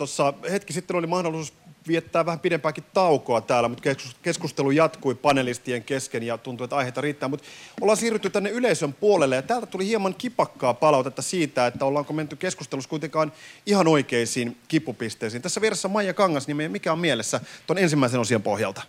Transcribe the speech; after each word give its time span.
Tuossa 0.00 0.34
hetki 0.50 0.72
sitten 0.72 0.96
oli 0.96 1.06
mahdollisuus 1.06 1.52
viettää 1.88 2.26
vähän 2.26 2.40
pidempääkin 2.40 2.84
taukoa 2.94 3.40
täällä, 3.40 3.68
mutta 3.68 3.90
keskustelu 4.22 4.70
jatkui 4.70 5.14
panelistien 5.14 5.84
kesken 5.84 6.22
ja 6.22 6.38
tuntui, 6.38 6.64
että 6.64 6.76
aiheita 6.76 7.00
riittää. 7.00 7.28
Mutta 7.28 7.46
ollaan 7.80 7.96
siirrytty 7.96 8.30
tänne 8.30 8.50
yleisön 8.50 8.92
puolelle 8.92 9.36
ja 9.36 9.42
täältä 9.42 9.66
tuli 9.66 9.86
hieman 9.86 10.14
kipakkaa 10.14 10.74
palautetta 10.74 11.22
siitä, 11.22 11.66
että 11.66 11.84
ollaanko 11.84 12.12
menty 12.12 12.36
keskustelussa 12.36 12.90
kuitenkaan 12.90 13.32
ihan 13.66 13.88
oikeisiin 13.88 14.56
kipupisteisiin. 14.68 15.42
Tässä 15.42 15.60
vieressä 15.60 15.88
Maija 15.88 16.14
Kangas, 16.14 16.46
niin 16.46 16.72
mikä 16.72 16.92
on 16.92 16.98
mielessä 16.98 17.40
tuon 17.66 17.78
ensimmäisen 17.78 18.20
osion 18.20 18.42
pohjalta? 18.42 18.82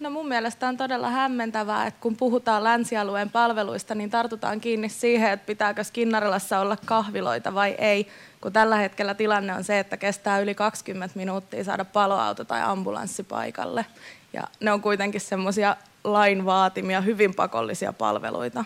No 0.00 0.10
mun 0.10 0.28
mielestä 0.28 0.68
on 0.68 0.76
todella 0.76 1.10
hämmentävää, 1.10 1.86
että 1.86 2.00
kun 2.00 2.16
puhutaan 2.16 2.64
länsialueen 2.64 3.30
palveluista, 3.30 3.94
niin 3.94 4.10
tartutaan 4.10 4.60
kiinni 4.60 4.88
siihen, 4.88 5.30
että 5.30 5.46
pitääkö 5.46 5.84
Skinnarilassa 5.84 6.58
olla 6.58 6.76
kahviloita 6.84 7.54
vai 7.54 7.74
ei, 7.78 8.08
kun 8.40 8.52
tällä 8.52 8.76
hetkellä 8.76 9.14
tilanne 9.14 9.54
on 9.54 9.64
se, 9.64 9.78
että 9.78 9.96
kestää 9.96 10.40
yli 10.40 10.54
20 10.54 11.18
minuuttia 11.18 11.64
saada 11.64 11.84
paloauto 11.84 12.44
tai 12.44 12.62
ambulanssi 12.62 13.22
paikalle. 13.22 13.86
Ja 14.32 14.42
ne 14.60 14.72
on 14.72 14.82
kuitenkin 14.82 15.20
semmoisia 15.20 15.76
lain 16.04 16.44
vaatimia, 16.44 17.00
hyvin 17.00 17.34
pakollisia 17.34 17.92
palveluita. 17.92 18.64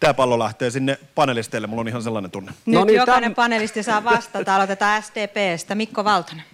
Tämä 0.00 0.14
pallo 0.14 0.38
lähtee 0.38 0.70
sinne 0.70 0.98
panelisteille, 1.14 1.66
mulla 1.66 1.80
on 1.80 1.88
ihan 1.88 2.02
sellainen 2.02 2.30
tunne. 2.30 2.52
Nyt 2.66 2.74
no 2.78 2.84
niin, 2.84 2.96
jokainen 2.96 3.34
tämän... 3.34 3.34
panelisti 3.34 3.82
saa 3.82 4.04
vastata. 4.04 4.56
Aloitetaan 4.56 5.02
SDPstä. 5.02 5.74
Mikko 5.74 6.04
Valtonen. 6.04 6.44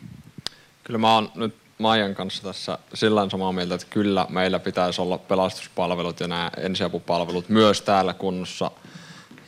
Kyllä 0.84 0.98
mä 0.98 1.14
oon 1.14 1.33
nyt 1.34 1.55
Maijan 1.78 2.14
kanssa 2.14 2.42
tässä 2.42 2.78
sillä 2.95 3.28
samaa 3.30 3.52
mieltä, 3.52 3.74
että 3.74 3.86
kyllä 3.91 4.27
meillä 4.28 4.59
pitäisi 4.59 5.00
olla 5.00 5.19
pelastuspalvelut 5.19 6.20
ja 6.20 6.28
nämä 6.28 6.50
ensiapupalvelut 6.56 7.48
myös 7.48 7.82
täällä 7.82 8.14
kunnossa. 8.14 8.70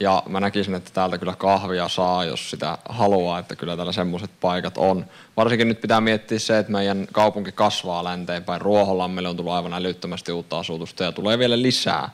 Ja 0.00 0.22
mä 0.28 0.40
näkisin, 0.40 0.74
että 0.74 0.90
täältä 0.94 1.18
kyllä 1.18 1.34
kahvia 1.38 1.88
saa, 1.88 2.24
jos 2.24 2.50
sitä 2.50 2.78
haluaa, 2.88 3.38
että 3.38 3.56
kyllä 3.56 3.76
täällä 3.76 3.92
semmoiset 3.92 4.30
paikat 4.40 4.78
on. 4.78 5.06
Varsinkin 5.36 5.68
nyt 5.68 5.80
pitää 5.80 6.00
miettiä 6.00 6.38
se, 6.38 6.58
että 6.58 6.72
meidän 6.72 7.06
kaupunki 7.12 7.52
kasvaa 7.52 8.04
länteenpäin. 8.04 8.60
Ruoholammelle 8.60 9.28
on 9.28 9.36
tullut 9.36 9.52
aivan 9.52 9.74
älyttömästi 9.74 10.32
uutta 10.32 10.58
asutusta 10.58 11.04
ja 11.04 11.12
tulee 11.12 11.38
vielä 11.38 11.62
lisää. 11.62 12.10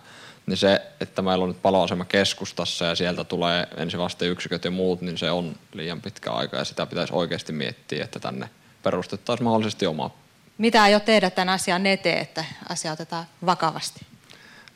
Niin 0.47 0.57
se, 0.57 0.83
että 1.01 1.23
meillä 1.23 1.43
on 1.43 1.49
nyt 1.49 1.63
paloasema 1.63 2.05
keskustassa 2.05 2.85
ja 2.85 2.95
sieltä 2.95 3.25
tulee 3.25 3.67
ensivasteyksiköt 3.77 4.65
ja 4.65 4.71
muut, 4.71 5.01
niin 5.01 5.19
se 5.19 5.31
on 5.31 5.57
liian 5.73 6.01
pitkä 6.01 6.33
aika 6.33 6.57
ja 6.57 6.65
sitä 6.65 6.87
pitäisi 6.87 7.13
oikeasti 7.15 7.53
miettiä, 7.53 8.05
että 8.05 8.21
tänne– 8.21 8.51
perustettaisiin 8.87 9.45
mahdollisesti 9.45 9.87
oma. 9.87 10.11
Mitä 10.59 10.83
aiot 10.83 11.05
tehdä 11.05 11.31
tämän 11.31 11.49
asian 11.49 11.87
eteen, 11.87 12.19
että 12.19 12.45
asia 12.69 12.93
otetaan 12.93 13.25
vakavasti? 13.47 14.01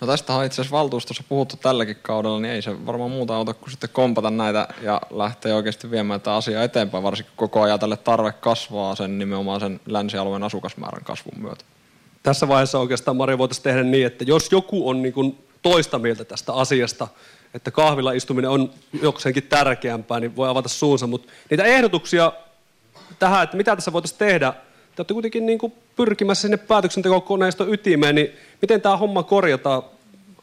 No 0.00 0.06
tästä 0.06 0.34
on 0.34 0.44
itse 0.44 0.62
asiassa 0.62 0.76
valtuustossa 0.76 1.24
puhuttu 1.28 1.56
tälläkin 1.56 1.96
kaudella, 2.02 2.40
niin 2.40 2.54
ei 2.54 2.62
se 2.62 2.86
varmaan 2.86 3.10
muuta 3.10 3.36
auta 3.36 3.54
kuin 3.54 3.70
sitten 3.70 3.90
kompata 3.92 4.30
näitä 4.30 4.68
ja 4.82 5.00
lähteä 5.10 5.56
oikeasti 5.56 5.90
viemään 5.90 6.20
tätä 6.20 6.34
asiaa 6.34 6.64
eteenpäin, 6.64 7.04
varsinkin 7.04 7.32
koko 7.36 7.62
ajan 7.62 7.80
tälle 7.80 7.96
tarve 7.96 8.32
kasvaa 8.32 8.94
sen 8.94 9.18
nimenomaan 9.18 9.60
sen 9.60 9.80
länsialueen 9.86 10.42
asukasmäärän 10.42 11.04
kasvun 11.04 11.42
myötä. 11.42 11.64
Tässä 12.22 12.48
vaiheessa 12.48 12.78
oikeastaan 12.78 13.16
Maria 13.16 13.38
voitaisiin 13.38 13.64
tehdä 13.64 13.82
niin, 13.82 14.06
että 14.06 14.24
jos 14.24 14.52
joku 14.52 14.88
on 14.88 15.02
niin 15.02 15.14
kuin 15.14 15.44
toista 15.62 15.98
mieltä 15.98 16.24
tästä 16.24 16.52
asiasta, 16.52 17.08
että 17.54 17.70
kahvilla 17.70 18.12
istuminen 18.12 18.50
on 18.50 18.70
jokseenkin 19.02 19.42
tärkeämpää, 19.42 20.20
niin 20.20 20.36
voi 20.36 20.48
avata 20.48 20.68
suunsa, 20.68 21.06
mutta 21.06 21.32
niitä 21.50 21.64
ehdotuksia 21.64 22.32
tähän, 23.18 23.42
että 23.42 23.56
mitä 23.56 23.76
tässä 23.76 23.92
voitaisiin 23.92 24.18
tehdä. 24.18 24.52
Te 24.52 25.02
olette 25.02 25.14
kuitenkin 25.14 25.46
niin 25.46 25.58
kuin 25.58 25.72
pyrkimässä 25.96 26.42
sinne 26.42 26.56
päätöksentekokoneiston 26.56 27.74
ytimeen, 27.74 28.14
niin 28.14 28.30
miten 28.62 28.80
tämä 28.80 28.96
homma 28.96 29.22
korjataan? 29.22 29.82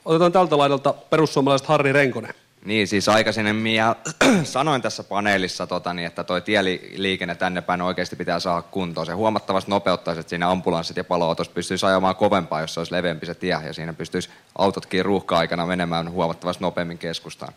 Otetaan 0.05 0.31
tältä 0.31 0.57
laidalta 0.57 0.93
perussuomalaiset 0.93 1.67
Harri 1.67 1.93
Renkonen. 1.93 2.33
Niin, 2.65 2.88
siis 2.88 3.09
aikaisemmin 3.09 3.75
ja 3.75 3.95
sanoin 4.43 4.81
tässä 4.81 5.03
paneelissa, 5.03 5.67
tota, 5.67 5.93
niin, 5.93 6.05
että 6.05 6.23
tuo 6.23 6.41
tieliikenne 6.41 7.35
tänne 7.35 7.61
päin 7.61 7.81
oikeasti 7.81 8.15
pitää 8.15 8.39
saada 8.39 8.61
kuntoon. 8.61 9.05
Se 9.05 9.13
huomattavasti 9.13 9.71
nopeuttaisi, 9.71 10.19
että 10.19 10.29
siinä 10.29 10.49
ambulanssit 10.49 10.97
ja 10.97 11.03
paloautos 11.03 11.49
pystyisi 11.49 11.85
ajamaan 11.85 12.15
kovempaa, 12.15 12.61
jos 12.61 12.73
se 12.73 12.79
olisi 12.79 12.93
leveämpi 12.93 13.25
se 13.25 13.35
tie, 13.35 13.57
ja 13.65 13.73
siinä 13.73 13.93
pystyisi 13.93 14.29
autotkin 14.57 15.05
ruuhka-aikana 15.05 15.66
menemään 15.66 16.11
huomattavasti 16.11 16.63
nopeammin 16.63 16.97
keskustaan. 16.97 17.53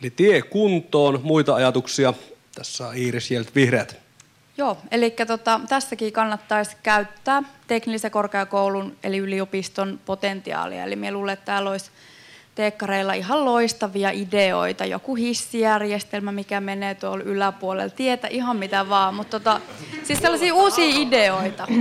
Eli 0.00 0.10
tie 0.10 0.42
kuntoon, 0.42 1.20
muita 1.22 1.54
ajatuksia. 1.54 2.14
Tässä 2.54 2.88
on 2.88 2.96
Iiris 2.96 3.30
Jelt, 3.30 3.54
Vihreät. 3.54 4.03
Joo, 4.56 4.76
eli 4.90 5.10
tota, 5.10 5.60
tässäkin 5.68 6.12
kannattaisi 6.12 6.76
käyttää 6.82 7.42
teknillisen 7.66 8.10
korkeakoulun 8.10 8.96
eli 9.04 9.18
yliopiston 9.18 10.00
potentiaalia. 10.06 10.84
Eli 10.84 10.96
minä 10.96 11.12
luulen, 11.12 11.32
että 11.32 11.44
täällä 11.44 11.70
olisi 11.70 11.90
teekkareilla 12.54 13.12
ihan 13.12 13.44
loistavia 13.44 14.10
ideoita. 14.10 14.84
Joku 14.84 15.14
hissijärjestelmä, 15.14 16.32
mikä 16.32 16.60
menee 16.60 16.94
tuolla 16.94 17.24
yläpuolella, 17.24 17.90
tietä 17.90 18.28
ihan 18.28 18.56
mitä 18.56 18.88
vaan. 18.88 19.14
Mutta 19.14 19.40
tota, 19.40 19.60
siis 20.02 20.18
sellaisia 20.18 20.54
uusia 20.54 21.00
ideoita. 21.00 21.66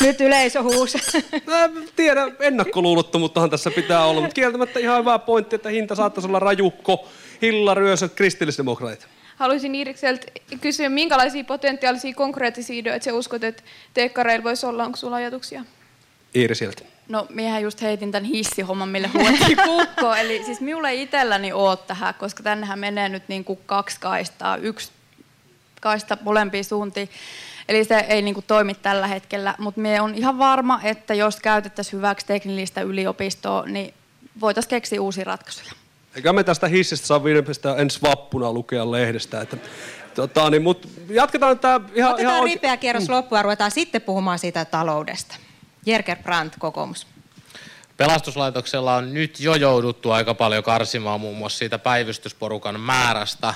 Nyt 0.00 0.20
yleisö 0.20 0.62
huusi. 0.62 0.98
Mä 1.46 1.70
tiedän, 1.96 2.36
ennakkoluulottomuuttahan 2.40 3.50
tässä 3.50 3.70
pitää 3.70 4.04
olla, 4.04 4.20
mutta 4.20 4.34
kieltämättä 4.34 4.78
ihan 4.78 5.00
hyvä 5.00 5.18
pointti, 5.18 5.56
että 5.56 5.68
hinta 5.68 5.94
saattaisi 5.94 6.28
olla 6.28 6.38
rajukko, 6.38 7.08
hillaryösöt, 7.42 8.14
kristillisdemokraatit. 8.14 9.15
Haluaisin 9.36 9.74
Iirikseltä 9.74 10.26
kysyä, 10.60 10.88
minkälaisia 10.88 11.44
potentiaalisia 11.44 12.14
konkreettisia 12.14 12.76
ideoita 12.76 13.04
sä 13.04 13.14
uskot, 13.14 13.44
että 13.44 13.62
teekkareilla 13.94 14.44
voisi 14.44 14.66
olla? 14.66 14.84
Onko 14.84 14.96
sulla 14.96 15.16
ajatuksia? 15.16 15.64
Iirisiltä. 16.34 16.82
No, 17.08 17.26
miehän 17.30 17.62
just 17.62 17.82
heitin 17.82 18.12
tämän 18.12 18.24
hissihomman, 18.24 18.88
mille 18.88 19.08
huotti 19.08 19.56
kukko. 19.66 20.14
Eli 20.14 20.44
siis 20.44 20.60
minulle 20.60 20.94
itselläni 20.94 21.52
oot 21.52 21.86
tähän, 21.86 22.14
koska 22.14 22.42
tännehän 22.42 22.78
menee 22.78 23.08
nyt 23.08 23.22
niin 23.28 23.44
kuin 23.44 23.58
kaksi 23.66 24.00
kaistaa, 24.00 24.56
yksi 24.56 24.90
kaista 25.80 26.18
molempiin 26.20 26.64
suuntiin. 26.64 27.08
Eli 27.68 27.84
se 27.84 27.96
ei 28.08 28.22
niin 28.22 28.34
kuin 28.34 28.44
toimi 28.46 28.74
tällä 28.74 29.06
hetkellä, 29.06 29.54
mutta 29.58 29.80
me 29.80 30.00
on 30.00 30.14
ihan 30.14 30.38
varma, 30.38 30.80
että 30.82 31.14
jos 31.14 31.40
käytettäisiin 31.40 31.96
hyväksi 31.96 32.26
teknillistä 32.26 32.80
yliopistoa, 32.80 33.66
niin 33.66 33.94
voitaisiin 34.40 34.70
keksiä 34.70 35.02
uusia 35.02 35.24
ratkaisuja. 35.24 35.72
Eikä 36.16 36.32
me 36.32 36.44
tästä 36.44 36.68
hissistä 36.68 37.06
saa 37.06 37.24
viimeistä 37.24 37.76
ensi 37.76 38.02
vappuna 38.02 38.52
lukea 38.52 38.90
lehdestä. 38.90 39.40
Että, 39.40 39.56
tota, 40.14 40.50
niin, 40.50 40.62
mut 40.62 40.88
jatketaan 41.08 41.58
tämä 41.58 41.80
ihan... 41.94 42.12
Otetaan 42.12 42.34
ihan 42.36 42.44
ripeä 42.44 42.76
kierros 42.76 43.08
mm. 43.08 43.14
loppuun 43.14 43.38
ja 43.38 43.42
ruvetaan 43.42 43.70
sitten 43.70 44.02
puhumaan 44.02 44.38
siitä 44.38 44.64
taloudesta. 44.64 45.36
Jerker 45.86 46.16
Brandt, 46.22 46.56
kokoomus. 46.58 47.06
Pelastuslaitoksella 47.96 48.94
on 48.94 49.14
nyt 49.14 49.40
jo 49.40 49.54
jouduttu 49.54 50.10
aika 50.10 50.34
paljon 50.34 50.62
karsimaan 50.64 51.20
muun 51.20 51.36
muassa 51.36 51.58
siitä 51.58 51.78
päivystysporukan 51.78 52.80
määrästä, 52.80 53.54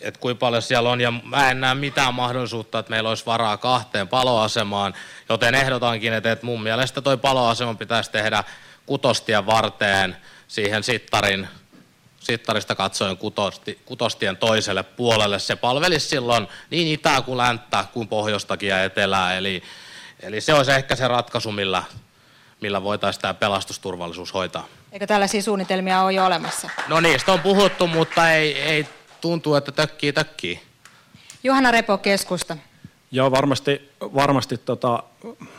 että 0.00 0.20
kuinka 0.20 0.38
paljon 0.38 0.62
siellä 0.62 0.90
on, 0.90 1.00
ja 1.00 1.10
mä 1.10 1.50
en 1.50 1.60
näe 1.60 1.74
mitään 1.74 2.14
mahdollisuutta, 2.14 2.78
että 2.78 2.90
meillä 2.90 3.08
olisi 3.08 3.26
varaa 3.26 3.56
kahteen 3.56 4.08
paloasemaan, 4.08 4.94
joten 5.28 5.54
ehdotankin, 5.54 6.12
että, 6.12 6.32
että 6.32 6.46
mun 6.46 6.62
mielestä 6.62 7.00
toi 7.00 7.16
paloasema 7.16 7.74
pitäisi 7.74 8.10
tehdä 8.10 8.44
kutostien 8.86 9.46
varteen 9.46 10.16
siihen 10.48 10.82
sittarin 10.82 11.48
sittarista 12.24 12.74
katsoen 12.74 13.16
kutosti, 13.16 13.78
kutostien 13.84 14.36
toiselle 14.36 14.82
puolelle. 14.82 15.38
Se 15.38 15.56
palvelisi 15.56 16.08
silloin 16.08 16.48
niin 16.70 16.88
itää 16.88 17.22
kuin 17.22 17.38
länttä 17.38 17.84
kuin 17.92 18.08
pohjoistakin 18.08 18.68
ja 18.68 18.84
etelää. 18.84 19.36
Eli, 19.36 19.62
eli 20.20 20.40
se 20.40 20.54
olisi 20.54 20.72
ehkä 20.72 20.96
se 20.96 21.08
ratkaisu, 21.08 21.52
millä, 21.52 21.82
millä 22.60 22.82
voitaisiin 22.82 23.22
tämä 23.22 23.34
pelastusturvallisuus 23.34 24.34
hoitaa. 24.34 24.66
Eikö 24.92 25.06
tällaisia 25.06 25.42
suunnitelmia 25.42 26.02
ole 26.02 26.12
jo 26.12 26.26
olemassa? 26.26 26.70
No 26.88 27.00
niistä 27.00 27.32
on 27.32 27.40
puhuttu, 27.40 27.86
mutta 27.86 28.30
ei, 28.30 28.58
ei 28.60 28.86
tuntuu, 29.20 29.54
että 29.54 29.72
tökkii 29.72 30.12
tökkii. 30.12 30.60
Johanna 31.42 31.70
Repo, 31.70 31.98
keskusta. 31.98 32.56
Joo, 33.10 33.30
varmasti, 33.30 33.90
varmasti 34.00 34.58
tota, 34.58 35.02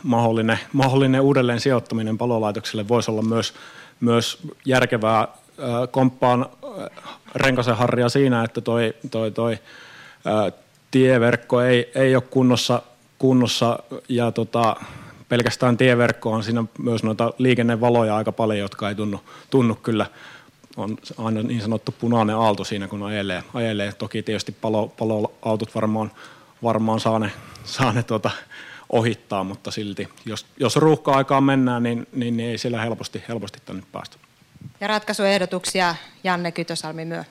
mahdollinen, 0.02 0.58
mahdollinen 0.72 1.20
uudelleen 1.20 1.60
sijoittaminen 1.60 2.18
palolaitokselle 2.18 2.88
voisi 2.88 3.10
olla 3.10 3.22
myös, 3.22 3.54
myös 4.00 4.38
järkevää 4.64 5.28
komppaan 5.90 6.46
Renkasen 7.34 7.76
Harria 7.76 8.08
siinä, 8.08 8.44
että 8.44 8.60
toi, 8.60 8.94
toi, 9.10 9.30
toi 9.30 9.58
tieverkko 10.90 11.60
ei, 11.60 11.90
ei 11.94 12.14
ole 12.14 12.22
kunnossa, 12.30 12.82
kunnossa 13.18 13.78
ja 14.08 14.32
tota, 14.32 14.76
pelkästään 15.28 15.76
tieverkko 15.76 16.30
on 16.30 16.42
siinä 16.42 16.64
myös 16.78 17.02
noita 17.02 17.32
liikennevaloja 17.38 18.16
aika 18.16 18.32
paljon, 18.32 18.58
jotka 18.58 18.88
ei 18.88 18.94
tunnu, 18.94 19.20
tunnu 19.50 19.74
kyllä 19.74 20.06
on 20.76 20.98
aina 21.18 21.42
niin 21.42 21.60
sanottu 21.60 21.94
punainen 21.98 22.36
aalto 22.36 22.64
siinä, 22.64 22.88
kun 22.88 23.02
ajelee. 23.02 23.42
ajelee. 23.54 23.92
Toki 23.92 24.22
tietysti 24.22 24.52
palo, 24.52 24.88
paloautot 24.88 25.74
varmaan, 25.74 26.12
varmaan 26.62 27.00
saa 27.00 27.18
ne, 27.18 27.32
saa 27.64 27.92
ne 27.92 28.02
tuota, 28.02 28.30
ohittaa, 28.90 29.44
mutta 29.44 29.70
silti, 29.70 30.08
jos, 30.26 30.46
jos 30.60 30.76
ruuhka-aikaan 30.76 31.44
mennään, 31.44 31.82
niin, 31.82 32.06
niin, 32.12 32.36
niin 32.36 32.50
ei 32.50 32.58
siellä 32.58 32.82
helposti, 32.82 33.22
helposti 33.28 33.58
tänne 33.64 33.82
päästä. 33.92 34.16
Ja 34.80 34.86
ratkaisuehdotuksia 34.86 35.94
Janne 36.24 36.52
Kytösalmi 36.52 37.04
myö. 37.04 37.24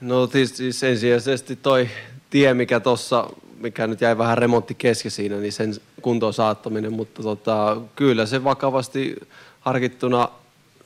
No 0.00 0.26
siis, 0.26 0.56
siis 0.56 0.82
ensisijaisesti 0.82 1.56
toi 1.56 1.88
tie, 2.30 2.54
mikä 2.54 2.80
tuossa, 2.80 3.30
mikä 3.60 3.86
nyt 3.86 4.00
jäi 4.00 4.18
vähän 4.18 4.38
remontti 4.38 4.74
kesken 4.74 5.10
siinä, 5.10 5.36
niin 5.36 5.52
sen 5.52 5.74
kuntoon 6.02 6.34
saattaminen, 6.34 6.92
mutta 6.92 7.22
tota, 7.22 7.76
kyllä 7.96 8.26
se 8.26 8.44
vakavasti 8.44 9.16
harkittuna 9.60 10.28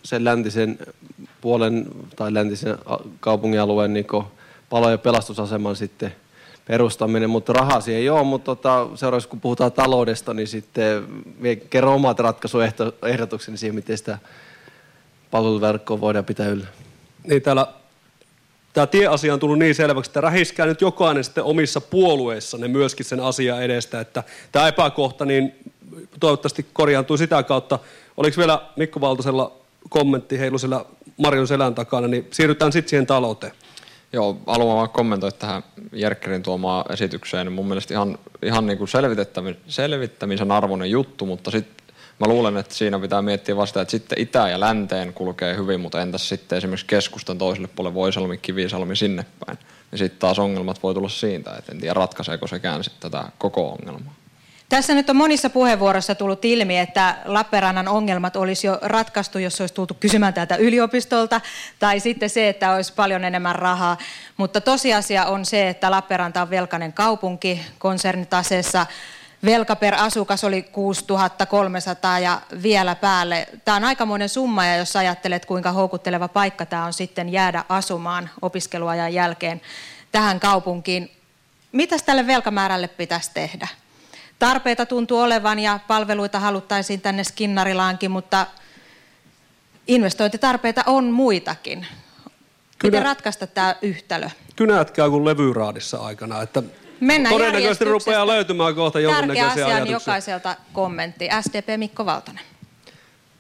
sen 0.03 0.25
läntisen 0.25 0.79
puolen 1.41 1.87
tai 2.17 2.35
läntisen 2.35 2.79
kaupungialueen 3.21 3.93
niin 3.93 4.07
palo- 4.71 4.91
ja 4.91 4.99
pelastusaseman 4.99 5.77
sitten 5.77 6.15
perustaminen, 6.67 7.31
mutta 7.31 7.53
rahaa 7.53 7.81
siihen 7.81 8.03
ei 8.03 8.11
ole, 8.11 8.25
mutta 8.25 8.45
tota, 8.45 8.89
seuraavaksi 8.95 9.29
kun 9.29 9.41
puhutaan 9.41 9.73
taloudesta, 9.73 10.35
niin 10.35 10.49
sitten 10.49 11.05
kerro 11.71 11.95
omat 11.95 12.19
ratkaisuehdotukseni 12.19 13.57
siihen, 13.57 13.75
miten 13.75 13.99
sitä 13.99 14.19
palveluverkkoa 15.33 16.01
voidaan 16.01 16.25
pitää 16.25 16.49
yllä. 16.49 16.67
Niin 17.25 17.43
täällä 17.43 17.67
tämä 18.73 18.87
tieasia 18.87 19.35
on 19.35 19.41
tullut 19.41 19.59
niin 19.59 19.75
selväksi, 19.75 20.09
että 20.09 20.21
rähiskää 20.21 20.67
nyt 20.67 20.81
jokainen 20.81 21.25
sitten 21.25 21.45
omissa 21.45 21.81
puolueissanne 21.81 22.69
myöskin 22.69 23.07
sen 23.07 23.21
asian 23.21 23.63
edestä, 23.63 24.01
että 24.01 24.23
tämä 24.53 24.69
epäkohta 24.69 25.25
niin 25.25 25.55
toivottavasti 26.21 26.67
korjaantuu 26.73 27.17
sitä 27.17 27.43
kautta. 27.43 27.79
Oliko 28.17 28.37
vielä 28.39 28.63
Mikko 28.77 29.01
Valtasella 29.01 29.53
kommentti 29.89 30.39
heilusella 30.39 30.87
Marion 31.17 31.49
selän 31.49 31.75
takana, 31.75 32.09
niin 32.09 32.29
siirrytään 32.31 32.73
sitten 32.73 32.91
siihen 32.91 33.07
talouteen. 33.07 33.53
Joo, 34.13 34.39
haluan 34.47 34.77
vaan 34.77 34.91
kommentoida 34.91 35.37
tähän 35.37 35.63
Jerkkerin 35.93 36.43
tuomaan 36.43 36.93
esitykseen. 36.93 37.53
Mun 37.53 37.67
mielestä 37.67 37.95
ihan, 37.95 38.19
ihan 38.43 38.67
niin 38.67 38.79
kuin 38.79 38.89
selvittämisen, 38.89 39.63
selvittämisen 39.67 40.53
arvoinen 40.53 40.91
juttu, 40.91 41.27
mutta 41.27 41.51
sitten 41.51 41.82
mä 42.19 42.27
luulen, 42.27 42.57
että 42.57 42.75
siinä 42.75 42.99
pitää 42.99 43.23
miettiä 43.23 43.57
vasta, 43.57 43.81
että 43.81 43.91
sitten 43.91 44.21
itä 44.21 44.49
ja 44.49 44.61
länteen 44.61 45.13
kulkee 45.13 45.57
hyvin, 45.57 45.81
mutta 45.81 46.03
entäs 46.03 46.29
sitten 46.29 46.59
esimerkiksi 46.59 46.87
keskustan 46.87 47.39
toiselle 47.39 47.69
puolelle 47.69 47.95
Voisalmi, 47.95 48.39
Kivisalmi 48.39 48.97
sinne 48.97 49.27
päin. 49.47 49.59
Ja 49.93 49.99
sitten 49.99 50.19
taas 50.19 50.39
ongelmat 50.39 50.83
voi 50.83 50.95
tulla 50.95 51.09
siitä, 51.09 51.55
että 51.59 51.73
en 51.73 51.81
tiedä 51.81 51.95
ratkaiseeko 51.95 52.47
sekään 52.47 52.85
sitten 52.85 53.11
tätä 53.11 53.29
koko 53.39 53.69
ongelmaa. 53.69 54.15
Tässä 54.73 54.95
nyt 54.95 55.11
on 55.11 55.17
monissa 55.17 55.51
puheenvuoroissa 55.51 56.15
tullut 56.15 56.45
ilmi, 56.45 56.79
että 56.79 57.17
Lappeenrannan 57.25 57.89
ongelmat 57.89 58.37
olisi 58.37 58.67
jo 58.67 58.79
ratkaistu, 58.83 59.39
jos 59.39 59.61
olisi 59.61 59.75
tultu 59.75 59.95
kysymään 60.01 60.35
täältä 60.35 60.57
yliopistolta, 60.57 61.41
tai 61.79 62.01
sitten 62.01 62.31
se, 62.31 62.49
että 62.49 62.75
olisi 62.75 62.93
paljon 62.93 63.25
enemmän 63.25 63.55
rahaa. 63.55 63.99
Mutta 64.37 64.61
tosiasia 64.61 65.27
on 65.27 65.45
se, 65.45 65.69
että 65.69 65.91
Lappeenranta 65.91 66.43
on 66.43 66.51
velkainen 66.51 66.93
kaupunki, 66.93 67.61
konsernitaseessa 67.79 68.87
velka 69.45 69.77
per 69.77 69.95
asukas 69.95 70.45
oli 70.45 70.63
6300 70.63 72.19
ja 72.19 72.41
vielä 72.63 72.95
päälle. 72.95 73.49
Tämä 73.65 73.77
on 73.77 73.85
aikamoinen 73.85 74.29
summa, 74.29 74.67
ja 74.67 74.77
jos 74.77 74.97
ajattelet, 74.97 75.47
kuinka 75.47 75.73
houkutteleva 75.73 76.29
paikka 76.29 76.67
tämä 76.67 76.85
on 76.85 76.93
sitten 76.93 77.29
jäädä 77.29 77.65
asumaan 77.69 78.31
opiskeluajan 78.43 79.15
jälkeen 79.15 79.61
tähän 80.13 80.41
kaupunkiin. 80.41 81.11
Mitäs 81.73 82.03
tälle 82.03 82.27
velkamäärälle 82.27 82.89
pitäisi 82.89 83.31
tehdä? 83.35 83.69
Tarpeita 84.39 84.87
tuntuu 84.87 85.21
olevan 85.21 85.59
ja 85.59 85.79
palveluita 85.89 86.41
haluttaisiin 86.41 87.01
tänne 87.01 87.25
Skinnarilaankin, 87.25 88.11
mutta 88.11 88.47
investointitarpeita 89.89 90.83
on 90.87 91.05
muitakin. 91.05 91.79
Miten 91.79 93.01
Kyllä. 93.01 93.05
ratkaista 93.05 93.47
tämä 93.47 93.77
yhtälö? 93.83 94.31
Kynät 94.57 94.91
käy 94.91 95.11
kuin 95.11 95.25
levyraadissa 95.25 95.99
aikana, 95.99 96.43
että 96.43 96.63
Mennään 97.03 97.35
todennäköisesti 97.35 97.85
rupeaa 97.85 98.27
löytymään 98.27 98.75
kohta 98.75 98.99
Tärkeä 98.99 99.11
jonkunnäköisiä 99.11 99.67
asia 99.67 99.83
on 99.83 99.91
jokaiselta 99.91 100.57
kommentti. 100.73 101.29
SDP 101.41 101.67
Mikko 101.77 102.07
Valtonen. 102.07 102.45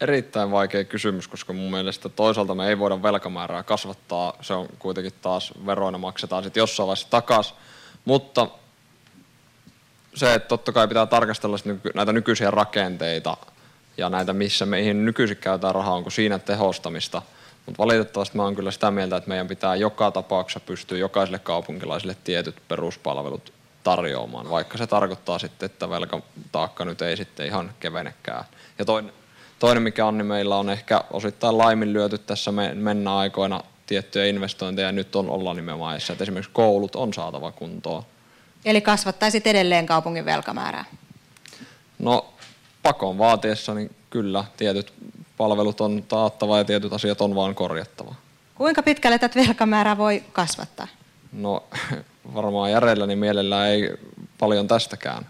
Erittäin 0.01 0.51
vaikea 0.51 0.85
kysymys, 0.85 1.29
koska 1.29 1.53
mun 1.53 1.71
mielestä 1.71 2.09
toisaalta 2.09 2.55
me 2.55 2.69
ei 2.69 2.79
voida 2.79 3.03
velkamäärää 3.03 3.63
kasvattaa. 3.63 4.37
Se 4.41 4.55
on 4.55 4.69
kuitenkin 4.79 5.13
taas 5.23 5.53
veroina 5.67 5.99
maksetaan 5.99 6.45
sitten 6.45 6.61
jossain 6.61 6.87
vaiheessa 6.87 7.11
takaisin. 7.11 7.57
Mutta 8.05 8.49
se, 10.15 10.35
että 10.35 10.49
totta 10.49 10.73
kai 10.73 10.89
pitää 10.89 11.07
tarkastella 11.07 11.57
näitä 11.95 12.13
nykyisiä 12.13 12.51
rakenteita 12.51 13.37
ja 13.97 14.09
näitä, 14.09 14.33
missä 14.33 14.67
meihin 14.67 15.05
nykyisin 15.05 15.37
käytetään 15.37 15.75
rahaa, 15.75 15.95
onko 15.95 16.11
siinä 16.11 16.39
tehostamista. 16.39 17.23
Mutta 17.67 17.83
valitettavasti 17.83 18.37
mä 18.37 18.43
oon 18.43 18.57
kyllä 18.57 18.71
sitä 18.71 18.91
mieltä, 18.91 19.17
että 19.17 19.29
meidän 19.29 19.49
pitää 19.49 19.77
joka 19.77 20.11
tapauksessa 20.11 20.61
pystyä 20.61 20.99
jokaiselle 20.99 21.39
kaupunkilaiselle 21.39 22.17
tietyt 22.25 22.57
peruspalvelut 22.69 23.53
tarjoamaan, 23.85 24.51
vaikka 24.51 24.79
se 24.79 24.87
tarkoittaa 24.87 25.39
sitten, 25.39 25.67
että 25.67 25.91
velkataakka 25.91 26.85
nyt 26.85 27.03
ei 27.03 27.17
sitten 27.17 27.47
ihan 27.47 27.73
kevenekään. 27.81 28.45
Ja 28.79 28.85
toinen, 28.85 29.13
toinen 29.59 29.83
mikä 29.83 30.07
on, 30.07 30.19
niin 30.19 30.27
meillä 30.27 30.57
on 30.57 30.71
ehkä 30.71 31.05
osittain 31.11 31.59
laiminlyöty 31.59 32.19
tässä 32.19 32.53
me, 32.53 32.75
mennä 32.75 33.17
aikoina 33.17 33.61
tiettyjä 33.87 34.27
investointeja, 34.27 34.89
ja 34.89 34.93
nyt 34.93 35.17
on 35.17 35.31
olla 35.31 35.55
nimenomaan 35.55 35.95
edessä, 35.95 36.13
että 36.13 36.25
esimerkiksi 36.25 36.51
koulut 36.53 36.97
on 36.97 37.15
saatava 37.15 37.53
kuntoon. 37.53 38.03
Eli 38.65 38.81
kasvattaisit 38.81 39.47
edelleen 39.47 39.87
kaupungin 39.87 40.25
velkamäärää. 40.25 40.85
No 41.99 42.33
pakon 42.83 43.19
vaatiessa, 43.19 43.75
niin 43.75 43.95
kyllä, 44.11 44.45
tietyt 44.57 44.93
palvelut 45.37 45.81
on 45.81 46.05
taattava 46.09 46.59
ja 46.59 46.65
tietyt 46.65 46.93
asiat 46.93 47.21
on 47.21 47.35
vaan 47.35 47.55
korjattava. 47.55 48.15
Kuinka 48.55 48.83
pitkälle 48.83 49.19
tätä 49.19 49.41
velkamäärää 49.41 49.99
voi 49.99 50.23
kasvattaa? 50.33 50.89
No 51.33 51.65
varmaan 52.35 52.71
järjellä 52.71 53.07
niin 53.07 53.19
mielellään 53.19 53.69
ei 53.69 53.95
paljon 54.39 54.69
tästäkään. 54.69 55.27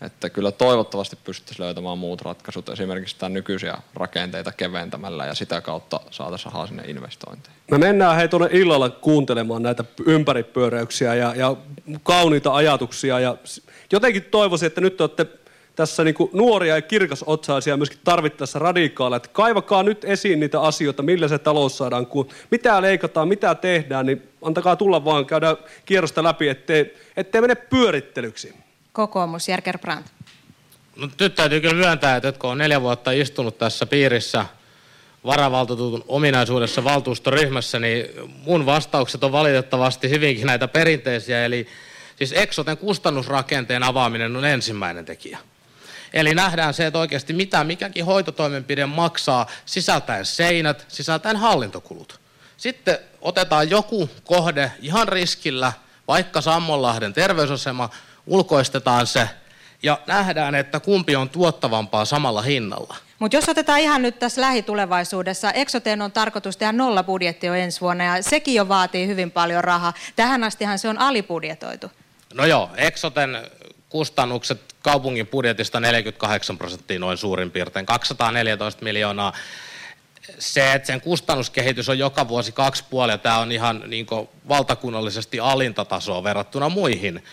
Että 0.00 0.30
kyllä 0.30 0.52
toivottavasti 0.52 1.16
pystyttäisiin 1.24 1.64
löytämään 1.64 1.98
muut 1.98 2.22
ratkaisut, 2.22 2.68
esimerkiksi 2.68 3.16
tämän 3.18 3.32
nykyisiä 3.32 3.78
rakenteita 3.94 4.52
keventämällä 4.52 5.26
ja 5.26 5.34
sitä 5.34 5.60
kautta 5.60 6.00
saataisiin 6.10 6.52
rahaa 6.52 6.66
sinne 6.66 6.82
investointeihin. 6.86 7.60
Me 7.70 7.78
mennään 7.78 8.16
hei 8.16 8.28
tuonne 8.28 8.48
illalla 8.52 8.90
kuuntelemaan 8.90 9.62
näitä 9.62 9.84
ympäripyöräyksiä 10.06 11.14
ja, 11.14 11.34
ja 11.34 11.56
kauniita 12.02 12.54
ajatuksia. 12.54 13.20
Ja 13.20 13.36
jotenkin 13.92 14.24
toivoisin, 14.24 14.66
että 14.66 14.80
nyt 14.80 14.96
te 14.96 15.02
olette 15.02 15.26
tässä 15.76 16.04
niinku 16.04 16.30
nuoria 16.32 16.74
ja 16.74 16.82
kirkasotsaisia 16.82 17.76
myöskin 17.76 17.98
tarvittaessa 18.04 18.58
radikaaleja. 18.58 19.16
Että 19.16 19.28
kaivakaa 19.32 19.82
nyt 19.82 20.04
esiin 20.04 20.40
niitä 20.40 20.60
asioita, 20.60 21.02
millä 21.02 21.28
se 21.28 21.38
talous 21.38 21.78
saadaan, 21.78 22.06
kun 22.06 22.28
mitä 22.50 22.82
leikataan, 22.82 23.28
mitä 23.28 23.54
tehdään, 23.54 24.06
niin 24.06 24.22
antakaa 24.42 24.76
tulla 24.76 25.04
vaan, 25.04 25.26
käydään 25.26 25.56
kierrosta 25.86 26.22
läpi, 26.22 26.48
ettei, 26.48 26.94
ettei 27.16 27.40
mene 27.40 27.54
pyörittelyksi. 27.54 28.54
Kokoomus, 28.92 29.48
Jerker 29.48 29.78
Brandt. 29.78 30.08
No, 30.96 31.08
nyt 31.20 31.34
täytyy 31.34 31.60
kyllä 31.60 31.74
myöntää, 31.74 32.16
että 32.16 32.32
kun 32.32 32.50
on 32.50 32.58
neljä 32.58 32.80
vuotta 32.80 33.10
istunut 33.10 33.58
tässä 33.58 33.86
piirissä 33.86 34.46
varavaltuutetun 35.26 36.04
ominaisuudessa 36.08 36.84
valtuustoryhmässä, 36.84 37.78
niin 37.78 38.06
mun 38.44 38.66
vastaukset 38.66 39.24
on 39.24 39.32
valitettavasti 39.32 40.10
hyvinkin 40.10 40.46
näitä 40.46 40.68
perinteisiä. 40.68 41.44
Eli 41.44 41.66
siis 42.16 42.32
Exoten 42.32 42.76
kustannusrakenteen 42.76 43.82
avaaminen 43.82 44.36
on 44.36 44.44
ensimmäinen 44.44 45.04
tekijä. 45.04 45.38
Eli 46.12 46.34
nähdään 46.34 46.74
se, 46.74 46.86
että 46.86 46.98
oikeasti 46.98 47.32
mitä 47.32 47.64
mikäkin 47.64 48.04
hoitotoimenpide 48.04 48.86
maksaa 48.86 49.46
sisältäen 49.66 50.26
seinät, 50.26 50.84
sisältäen 50.88 51.36
hallintokulut. 51.36 52.20
Sitten 52.56 52.98
otetaan 53.20 53.70
joku 53.70 54.10
kohde 54.24 54.72
ihan 54.80 55.08
riskillä, 55.08 55.72
vaikka 56.08 56.40
Sammonlahden 56.40 57.12
terveysasema, 57.12 57.90
ulkoistetaan 58.26 59.06
se 59.06 59.28
ja 59.82 59.98
nähdään, 60.06 60.54
että 60.54 60.80
kumpi 60.80 61.16
on 61.16 61.28
tuottavampaa 61.28 62.04
samalla 62.04 62.42
hinnalla. 62.42 62.96
Mutta 63.18 63.36
jos 63.36 63.48
otetaan 63.48 63.80
ihan 63.80 64.02
nyt 64.02 64.18
tässä 64.18 64.40
lähitulevaisuudessa, 64.40 65.52
Exoteen 65.52 66.02
on 66.02 66.12
tarkoitus 66.12 66.56
tehdä 66.56 66.72
nolla 66.72 67.02
budjetti 67.02 67.46
jo 67.46 67.54
ensi 67.54 67.80
vuonna 67.80 68.04
ja 68.04 68.22
sekin 68.22 68.54
jo 68.54 68.68
vaatii 68.68 69.06
hyvin 69.06 69.30
paljon 69.30 69.64
rahaa. 69.64 69.92
Tähän 70.16 70.44
astihan 70.44 70.78
se 70.78 70.88
on 70.88 70.98
alibudjetoitu. 70.98 71.90
No 72.34 72.44
joo, 72.44 72.70
Exoten 72.76 73.38
kustannukset 73.88 74.60
kaupungin 74.82 75.26
budjetista 75.26 75.80
48 75.80 76.58
prosenttia 76.58 76.98
noin 76.98 77.16
suurin 77.16 77.50
piirtein, 77.50 77.86
214 77.86 78.84
miljoonaa. 78.84 79.32
Se, 80.38 80.72
että 80.72 80.86
sen 80.86 81.00
kustannuskehitys 81.00 81.88
on 81.88 81.98
joka 81.98 82.28
vuosi 82.28 82.52
kaksi 82.52 82.84
puolia, 82.90 83.18
tämä 83.18 83.38
on 83.38 83.52
ihan 83.52 83.82
niin 83.86 84.06
valtakunnallisesti 84.48 85.40
alinta 85.40 85.84
tasoa 85.84 86.24
verrattuna 86.24 86.68
muihin 86.68 87.24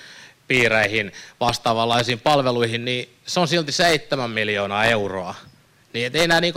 piireihin 0.48 1.12
vastaavanlaisiin 1.40 2.20
palveluihin, 2.20 2.86
niin 2.86 3.10
se 3.26 3.40
on 3.40 3.48
silti 3.48 3.72
7 3.72 4.30
miljoonaa 4.30 4.86
euroa. 4.86 5.36
Niin 5.94 6.16
ei 6.16 6.28
nämä 6.28 6.42
niin 6.42 6.54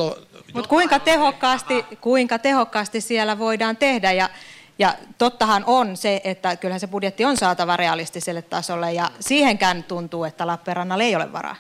Mutta 0.52 0.68
kuinka 0.68 0.98
tehokkaasti, 0.98 1.84
kuinka 2.00 2.38
tehokkaasti 2.38 3.00
siellä 3.00 3.38
voidaan 3.38 3.76
tehdä 3.76 4.12
ja 4.12 4.30
ja 4.78 4.94
tottahan 5.18 5.64
on 5.66 5.96
se, 5.96 6.20
että 6.24 6.56
kyllähän 6.56 6.80
se 6.80 6.86
budjetti 6.86 7.24
on 7.24 7.36
saatava 7.36 7.76
realistiselle 7.76 8.42
tasolle 8.42 8.92
ja 8.92 9.10
siihenkään 9.20 9.84
tuntuu, 9.84 10.24
että 10.24 10.46
Lappeenrannalla 10.46 11.04
ei 11.04 11.16
ole 11.16 11.32
varaa. 11.32 11.56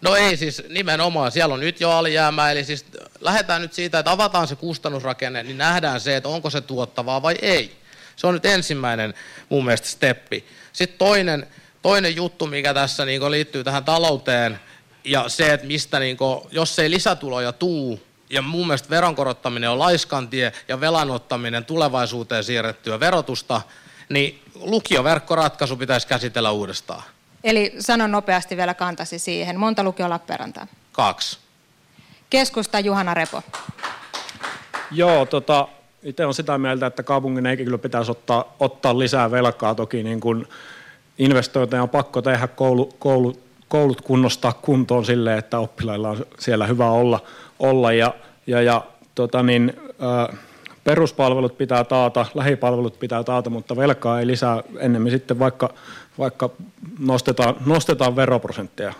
No 0.00 0.16
ei 0.16 0.36
siis 0.36 0.62
nimenomaan, 0.68 1.32
siellä 1.32 1.54
on 1.54 1.60
nyt 1.60 1.80
jo 1.80 1.90
alijäämää, 1.90 2.52
eli 2.52 2.64
siis 2.64 2.84
lähdetään 3.20 3.62
nyt 3.62 3.72
siitä, 3.72 3.98
että 3.98 4.10
avataan 4.10 4.48
se 4.48 4.56
kustannusrakenne, 4.56 5.42
niin 5.42 5.58
nähdään 5.58 6.00
se, 6.00 6.16
että 6.16 6.28
onko 6.28 6.50
se 6.50 6.60
tuottavaa 6.60 7.22
vai 7.22 7.34
ei. 7.42 7.76
Se 8.16 8.26
on 8.26 8.34
nyt 8.34 8.46
ensimmäinen 8.46 9.14
mun 9.48 9.64
mielestä 9.64 9.88
steppi. 9.88 10.46
Sitten 10.72 10.98
toinen, 10.98 11.46
toinen 11.82 12.16
juttu, 12.16 12.46
mikä 12.46 12.74
tässä 12.74 13.04
niin 13.04 13.30
liittyy 13.30 13.64
tähän 13.64 13.84
talouteen, 13.84 14.60
ja 15.04 15.28
se, 15.28 15.52
että 15.52 15.66
mistä, 15.66 15.98
niin 15.98 16.16
kuin, 16.16 16.40
jos 16.50 16.78
ei 16.78 16.90
lisätuloja 16.90 17.52
tuu, 17.52 18.00
ja 18.30 18.42
mun 18.42 18.66
mielestä 18.66 18.90
veronkorottaminen 18.90 19.70
on 19.70 19.78
laiskantie 19.78 20.52
ja 20.68 20.80
velanottaminen 20.80 21.64
tulevaisuuteen 21.64 22.44
siirrettyä 22.44 23.00
verotusta, 23.00 23.62
niin 24.08 24.42
lukioverkkoratkaisu 24.54 25.76
pitäisi 25.76 26.06
käsitellä 26.06 26.50
uudestaan. 26.50 27.02
Eli 27.44 27.74
sanon 27.78 28.12
nopeasti 28.12 28.56
vielä 28.56 28.74
kantasi 28.74 29.18
siihen. 29.18 29.60
Monta 29.60 29.82
lukio 29.82 30.10
Lappeenrantaa? 30.10 30.66
Kaksi. 30.92 31.38
Keskusta 32.30 32.80
Juhana 32.80 33.14
Repo. 33.14 33.42
Joo, 34.90 35.26
tota, 35.26 35.68
itse 36.02 36.26
on 36.26 36.34
sitä 36.34 36.58
mieltä, 36.58 36.86
että 36.86 37.02
kaupungin 37.02 37.46
ei 37.46 37.56
kyllä 37.56 37.78
pitäisi 37.78 38.10
ottaa, 38.10 38.56
ottaa 38.60 38.98
lisää 38.98 39.30
velkaa. 39.30 39.74
Toki 39.74 40.02
niin 40.02 40.20
kuin 40.20 40.46
investointeja 41.18 41.82
on 41.82 41.88
pakko 41.88 42.22
tehdä 42.22 42.46
koulu, 42.48 42.86
koulu, 42.98 43.40
koulut 43.68 44.00
kunnostaa 44.00 44.52
kuntoon 44.52 45.04
silleen, 45.04 45.38
että 45.38 45.58
oppilailla 45.58 46.08
on 46.08 46.26
siellä 46.38 46.66
hyvä 46.66 46.90
olla, 46.90 47.20
olla 47.60 47.92
ja, 47.92 48.14
ja, 48.46 48.62
ja 48.62 48.82
tota 49.14 49.42
niin, 49.42 49.72
ää, 50.00 50.36
peruspalvelut 50.84 51.58
pitää 51.58 51.84
taata, 51.84 52.26
lähipalvelut 52.34 52.98
pitää 52.98 53.24
taata, 53.24 53.50
mutta 53.50 53.76
velkaa 53.76 54.20
ei 54.20 54.26
lisää 54.26 54.62
ennemmin 54.78 55.12
sitten 55.12 55.38
vaikka, 55.38 55.74
vaikka 56.18 56.50
nostetaan, 56.98 57.56
nostetaan 57.66 58.16
veroprosentteja. 58.16 58.92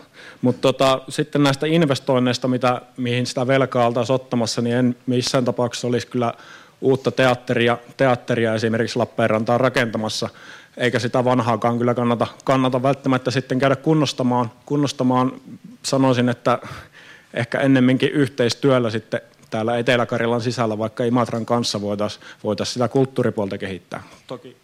Mutta 0.42 0.60
tota, 0.60 1.00
sitten 1.08 1.42
näistä 1.42 1.66
investoinneista, 1.66 2.48
mitä, 2.48 2.82
mihin 2.96 3.26
sitä 3.26 3.46
velkaa 3.46 3.86
oltaisiin 3.86 4.14
ottamassa, 4.14 4.62
niin 4.62 4.76
en 4.76 4.96
missään 5.06 5.44
tapauksessa 5.44 5.88
olisi 5.88 6.06
kyllä 6.06 6.34
uutta 6.80 7.10
teatteria, 7.10 7.78
teatteria 7.96 8.54
esimerkiksi 8.54 8.98
Lappeenrantaan 8.98 9.60
rakentamassa, 9.60 10.28
eikä 10.76 10.98
sitä 10.98 11.24
vanhaakaan 11.24 11.78
kyllä 11.78 11.94
kannata, 11.94 12.26
kannata 12.44 12.82
välttämättä 12.82 13.30
sitten 13.30 13.58
käydä 13.58 13.76
kunnostamaan. 13.76 14.50
kunnostamaan. 14.66 15.32
Sanoisin, 15.82 16.28
että 16.28 16.58
ehkä 17.34 17.60
ennemminkin 17.60 18.10
yhteistyöllä 18.10 18.90
sitten 18.90 19.20
täällä 19.50 19.78
Etelä-Karjalan 19.78 20.40
sisällä, 20.40 20.78
vaikka 20.78 21.04
Imatran 21.04 21.46
kanssa 21.46 21.80
voitaisiin 21.80 22.24
voitais 22.44 22.72
sitä 22.72 22.88
kulttuuripuolta 22.88 23.58
kehittää. 23.58 24.02
Toki 24.26 24.56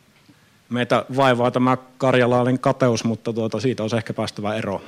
meitä 0.68 1.04
vaivaa 1.16 1.50
tämä 1.50 1.76
karjalainen 1.98 2.58
kateus, 2.58 3.04
mutta 3.04 3.32
tuota, 3.32 3.60
siitä 3.60 3.82
olisi 3.82 3.96
ehkä 3.96 4.14
päästävä 4.14 4.54
eroon. 4.54 4.80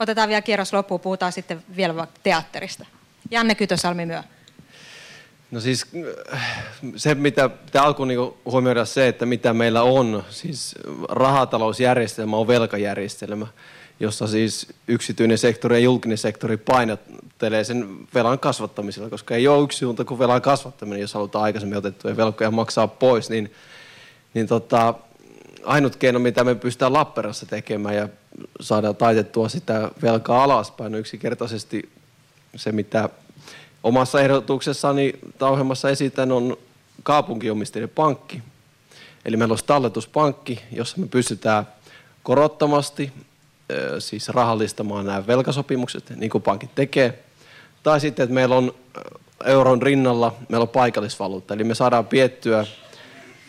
Otetaan 0.00 0.28
vielä 0.28 0.42
kierros 0.42 0.72
loppuun, 0.72 1.00
puhutaan 1.00 1.32
sitten 1.32 1.62
vielä 1.76 2.06
teatterista. 2.22 2.86
Janne 3.30 3.54
Kytösalmi 3.54 4.06
myö. 4.06 4.22
No 5.50 5.60
siis 5.60 5.86
se, 6.96 7.14
mitä 7.14 7.48
pitää 7.48 7.82
alkuun 7.82 8.08
niin 8.08 8.20
huomioida 8.44 8.84
se, 8.84 9.08
että 9.08 9.26
mitä 9.26 9.52
meillä 9.52 9.82
on, 9.82 10.24
siis 10.30 10.74
rahatalousjärjestelmä 11.08 12.36
on 12.36 12.46
velkajärjestelmä, 12.46 13.46
jossa 14.00 14.26
siis 14.26 14.66
yksityinen 14.88 15.38
sektori 15.38 15.76
ja 15.76 15.80
julkinen 15.80 16.18
sektori 16.18 16.56
painottelee 16.56 17.64
sen 17.64 18.08
velan 18.14 18.38
kasvattamisella, 18.38 19.10
koska 19.10 19.34
ei 19.34 19.48
ole 19.48 19.64
yksi 19.64 19.78
suunta 19.78 20.04
kuin 20.04 20.18
velan 20.18 20.42
kasvattaminen, 20.42 21.00
jos 21.00 21.14
halutaan 21.14 21.44
aikaisemmin 21.44 21.78
otettuja 21.78 22.16
velkoja 22.16 22.50
maksaa 22.50 22.88
pois, 22.88 23.30
niin, 23.30 23.52
niin 24.34 24.46
tota, 24.46 24.94
ainut 25.64 25.96
keino, 25.96 26.18
mitä 26.18 26.44
me 26.44 26.54
pystytään 26.54 26.92
Lappeenrannassa 26.92 27.46
tekemään 27.46 27.94
ja 27.94 28.08
saada 28.60 28.94
taitettua 28.94 29.48
sitä 29.48 29.90
velkaa 30.02 30.44
alaspäin, 30.44 30.94
on 30.94 31.00
yksinkertaisesti 31.00 31.88
se, 32.56 32.72
mitä 32.72 33.08
omassa 33.82 34.20
ehdotuksessani 34.20 35.12
tai 35.38 35.50
ohjelmassa 35.50 35.90
esitän, 35.90 36.32
on 36.32 36.56
kaupunkiomisteinen 37.02 37.88
pankki. 37.88 38.42
Eli 39.24 39.36
meillä 39.36 39.52
olisi 39.52 39.64
talletuspankki, 39.66 40.62
jossa 40.72 40.98
me 40.98 41.06
pystytään 41.06 41.68
korottomasti 42.22 43.12
siis 43.98 44.28
rahallistamaan 44.28 45.06
nämä 45.06 45.26
velkasopimukset, 45.26 46.10
niin 46.16 46.30
kuin 46.30 46.42
pankit 46.42 46.74
tekee. 46.74 47.24
Tai 47.82 48.00
sitten, 48.00 48.24
että 48.24 48.34
meillä 48.34 48.56
on 48.56 48.74
euron 49.44 49.82
rinnalla, 49.82 50.34
meillä 50.48 50.62
on 50.62 50.68
paikallisvaluutta, 50.68 51.54
eli 51.54 51.64
me 51.64 51.74
saadaan 51.74 52.06
piettyä 52.06 52.66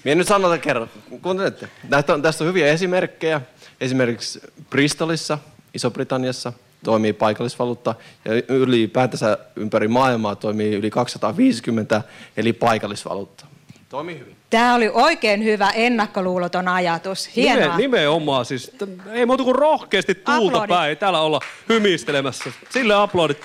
minä 0.08 0.16
nyt 0.16 0.28
sanon 0.28 0.60
kerran, 0.60 0.90
kuuntelette. 1.22 1.70
Tästä 1.90 2.14
on, 2.14 2.22
tästä 2.22 2.44
on 2.44 2.48
hyviä 2.48 2.68
esimerkkejä. 2.68 3.42
Esimerkiksi 3.82 4.42
Bristolissa, 4.70 5.38
Iso-Britanniassa, 5.74 6.54
toimii 6.84 7.14
paikallisvaluutta 7.14 7.96
ja 8.26 8.32
ylipäätänsä 8.48 9.38
ympäri 9.56 9.88
maailmaa 9.88 10.36
toimii 10.36 10.76
yli 10.76 10.90
250 10.90 12.02
eli 12.38 12.54
paikallisvaluutta. 12.54 13.46
Toimii 13.90 14.20
hyvin. 14.20 14.36
Tämä 14.50 14.76
oli 14.76 14.90
oikein 14.94 15.44
hyvä 15.44 15.70
ennakkoluuloton 15.70 16.68
ajatus. 16.68 17.36
Hienoa. 17.36 17.64
Nime, 17.64 17.78
nimenomaan. 17.78 18.46
Siis, 18.46 18.72
ei 19.12 19.26
muuta 19.26 19.44
kuin 19.44 19.56
rohkeasti 19.56 20.16
tuulta 20.16 20.48
Aplodit. 20.58 20.70
päin. 20.70 20.90
Ei 20.90 20.96
täällä 20.96 21.22
olla 21.22 21.40
hymistelemässä. 21.70 22.52
Sille 22.70 22.94
aplodit. 22.94 23.38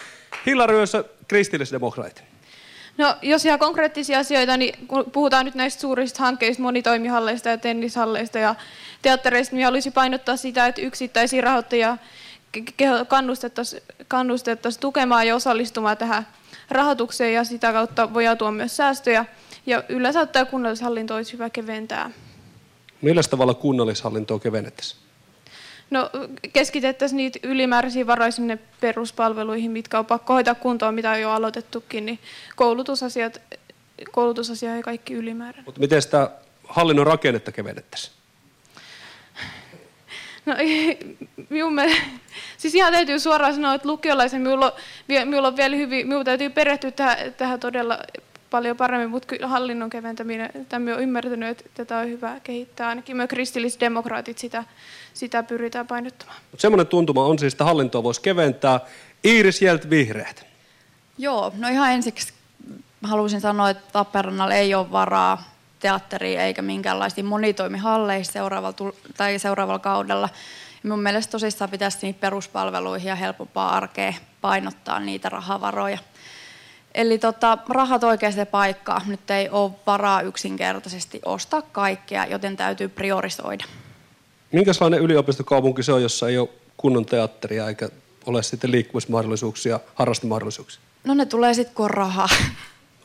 Hilla 0.46 0.66
Ryössä, 0.66 1.04
kristillisdemokraatit. 1.28 2.24
No 2.98 3.16
jos 3.22 3.44
ihan 3.44 3.58
konkreettisia 3.58 4.18
asioita, 4.18 4.56
niin 4.56 4.86
kun 4.88 5.04
puhutaan 5.12 5.44
nyt 5.44 5.54
näistä 5.54 5.80
suurista 5.80 6.22
hankkeista, 6.22 6.62
monitoimihalleista 6.62 7.48
ja 7.48 7.58
tennishalleista 7.58 8.38
ja 8.38 8.54
teattereista, 9.02 9.56
niin 9.56 9.64
haluaisin 9.64 9.92
painottaa 9.92 10.36
sitä, 10.36 10.66
että 10.66 10.80
yksittäisiä 10.80 11.40
rahoittajia 11.40 11.96
kannustettaisiin 13.08 13.82
kannustettaisi 14.08 14.80
tukemaan 14.80 15.26
ja 15.26 15.34
osallistumaan 15.34 15.96
tähän 15.96 16.26
rahoitukseen 16.70 17.34
ja 17.34 17.44
sitä 17.44 17.72
kautta 17.72 18.14
voi 18.14 18.24
tuoda 18.38 18.52
myös 18.52 18.76
säästöjä. 18.76 19.24
Ja 19.66 19.82
yleensä 19.88 20.20
ottaen 20.20 20.46
kunnallishallinto 20.46 21.14
olisi 21.14 21.32
hyvä 21.32 21.50
keventää. 21.50 22.10
Millä 23.02 23.22
tavalla 23.30 23.54
kunnallishallintoa 23.54 24.38
kevennettäisiin? 24.38 25.02
No 25.90 26.10
keskitettäisiin 26.52 27.16
niitä 27.16 27.38
ylimääräisiä 27.42 28.06
varoja 28.06 28.30
sinne 28.30 28.58
peruspalveluihin, 28.80 29.70
mitkä 29.70 29.98
on 29.98 30.06
pakko 30.06 30.32
hoitaa 30.34 30.54
kuntoon, 30.54 30.94
mitä 30.94 31.10
on 31.10 31.20
jo 31.20 31.30
aloitettukin, 31.30 32.06
niin 32.06 32.18
koulutusasiat, 32.56 33.40
koulutusasia 34.10 34.76
ja 34.76 34.82
kaikki 34.82 35.14
ylimääräinen. 35.14 35.64
Mutta 35.64 35.80
miten 35.80 36.02
sitä 36.02 36.30
hallinnon 36.64 37.06
rakennetta 37.06 37.52
kevennettäisiin? 37.52 38.14
No 40.46 40.54
minun 41.50 41.74
mielestä, 41.74 42.02
siis 42.56 42.74
ihan 42.74 42.92
täytyy 42.92 43.18
suoraan 43.18 43.54
sanoa, 43.54 43.74
että 43.74 43.88
lukiolaisen 43.88 44.40
minulla 44.40 44.66
on, 44.66 44.72
minulla 45.08 45.48
on 45.48 45.56
vielä 45.56 45.76
hyvin, 45.76 46.06
minulla 46.06 46.24
täytyy 46.24 46.50
perehtyä 46.50 46.90
tähän, 46.90 47.34
tähän 47.34 47.60
todella 47.60 47.98
paljon 48.52 48.76
paremmin, 48.76 49.10
mutta 49.10 49.28
kyllä 49.28 49.46
hallinnon 49.46 49.90
keventäminen, 49.90 50.50
tämä 50.68 50.94
on 50.94 51.02
ymmärtänyt, 51.02 51.48
että 51.48 51.64
tätä 51.74 51.98
on 51.98 52.08
hyvä 52.08 52.40
kehittää. 52.40 52.88
Ainakin 52.88 53.16
me 53.16 53.28
kristillisdemokraatit 53.28 54.38
sitä, 54.38 54.64
sitä 55.14 55.42
pyritään 55.42 55.86
painottamaan. 55.86 56.38
Mut 56.50 56.60
semmoinen 56.60 56.86
tuntuma 56.86 57.26
on 57.26 57.38
siis, 57.38 57.54
että 57.54 57.64
hallintoa 57.64 58.02
voisi 58.02 58.20
keventää. 58.20 58.80
Iiris 59.24 59.62
Jelt 59.62 59.90
Vihreät. 59.90 60.46
Joo, 61.18 61.52
no 61.58 61.68
ihan 61.68 61.92
ensiksi 61.92 62.32
haluaisin 63.02 63.40
sanoa, 63.40 63.70
että 63.70 63.98
Lappeenrannalla 63.98 64.54
ei 64.54 64.74
ole 64.74 64.92
varaa 64.92 65.42
teatteriin 65.80 66.40
eikä 66.40 66.62
minkäänlaisiin 66.62 67.26
monitoimihalleissa 67.26 68.32
seuraavalla, 68.32 68.92
tai 69.16 69.38
seuraavalla 69.38 69.78
kaudella. 69.78 70.28
Ja 70.84 70.90
mun 70.90 71.02
mielestä 71.02 71.30
tosissaan 71.30 71.70
pitäisi 71.70 71.98
niihin 72.02 72.14
peruspalveluihin 72.14 73.08
ja 73.08 73.14
helpompaa 73.14 73.76
arkea 73.76 74.12
painottaa 74.40 75.00
niitä 75.00 75.28
rahavaroja. 75.28 75.98
Eli 76.94 77.18
tota, 77.18 77.58
rahat 77.68 78.04
oikeaan 78.04 78.46
paikkaan. 78.50 79.02
Nyt 79.06 79.30
ei 79.30 79.48
ole 79.48 79.72
varaa 79.86 80.20
yksinkertaisesti 80.20 81.20
ostaa 81.24 81.62
kaikkea, 81.62 82.26
joten 82.26 82.56
täytyy 82.56 82.88
priorisoida. 82.88 83.64
Minkälainen 84.52 85.00
yliopistokaupunki 85.00 85.82
se 85.82 85.92
on, 85.92 86.02
jossa 86.02 86.28
ei 86.28 86.38
ole 86.38 86.48
kunnon 86.76 87.06
teatteria 87.06 87.68
eikä 87.68 87.88
ole 88.26 88.42
sitten 88.42 88.72
liikkumismahdollisuuksia, 88.72 89.80
harrastemahdollisuuksia? 89.94 90.82
No 91.04 91.14
ne 91.14 91.26
tulee 91.26 91.54
sitten 91.54 91.74
kun 91.74 91.90
rahaa. 91.90 92.28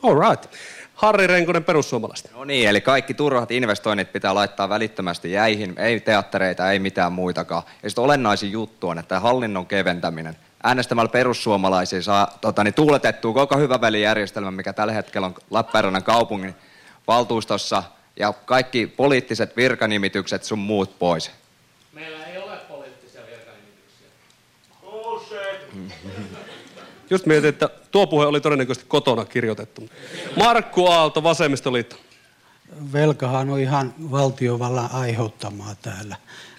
All 0.02 0.30
right. 0.30 0.50
Harri 0.94 1.26
Renkonen 1.26 1.64
perussuomalaista. 1.64 2.28
No 2.32 2.44
niin, 2.44 2.68
eli 2.68 2.80
kaikki 2.80 3.14
turhat 3.14 3.50
investoinnit 3.50 4.12
pitää 4.12 4.34
laittaa 4.34 4.68
välittömästi 4.68 5.32
jäihin. 5.32 5.74
Ei 5.78 6.00
teattereita, 6.00 6.72
ei 6.72 6.78
mitään 6.78 7.12
muitakaan. 7.12 7.62
Ja 7.82 7.90
sitten 7.90 8.04
olennaisin 8.04 8.52
juttu 8.52 8.88
on, 8.88 8.98
että 8.98 9.20
hallinnon 9.20 9.66
keventäminen– 9.66 10.36
äänestämällä 10.62 11.08
perussuomalaisia 11.08 12.02
saa 12.02 12.38
tota, 12.40 12.64
niin, 12.64 12.74
tuuletettua 12.74 13.34
koko 13.34 13.58
hyvä 13.58 13.80
välijärjestelmä, 13.80 14.50
mikä 14.50 14.72
tällä 14.72 14.92
hetkellä 14.92 15.26
on 15.26 15.34
Lappeenrannan 15.50 16.02
kaupungin 16.02 16.54
valtuustossa, 17.06 17.82
ja 18.16 18.32
kaikki 18.32 18.86
poliittiset 18.86 19.56
virkanimitykset 19.56 20.44
sun 20.44 20.58
muut 20.58 20.98
pois. 20.98 21.30
Meillä 21.92 22.26
ei 22.26 22.38
ole 22.38 22.56
poliittisia 22.56 23.20
virkanimityksiä. 23.30 24.08
Just 27.10 27.26
mietin, 27.26 27.48
että 27.48 27.68
tuo 27.90 28.06
puhe 28.06 28.26
oli 28.26 28.40
todennäköisesti 28.40 28.88
kotona 28.88 29.24
kirjoitettu. 29.24 29.88
Markku 30.36 30.86
Aalto, 30.86 31.22
Vasemmistoliitto. 31.22 31.96
Velkahan 32.92 33.50
on 33.50 33.60
ihan 33.60 33.94
valtiovallan 34.10 34.90
aiheuttamaa 34.92 35.74
täällä. 35.82 36.16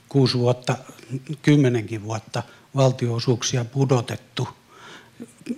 Kuusi 0.09 0.37
vuotta, 0.37 0.75
kymmenenkin 1.41 2.03
vuotta– 2.03 2.43
valtioosuuksia 2.75 3.65
pudotettu, 3.65 4.47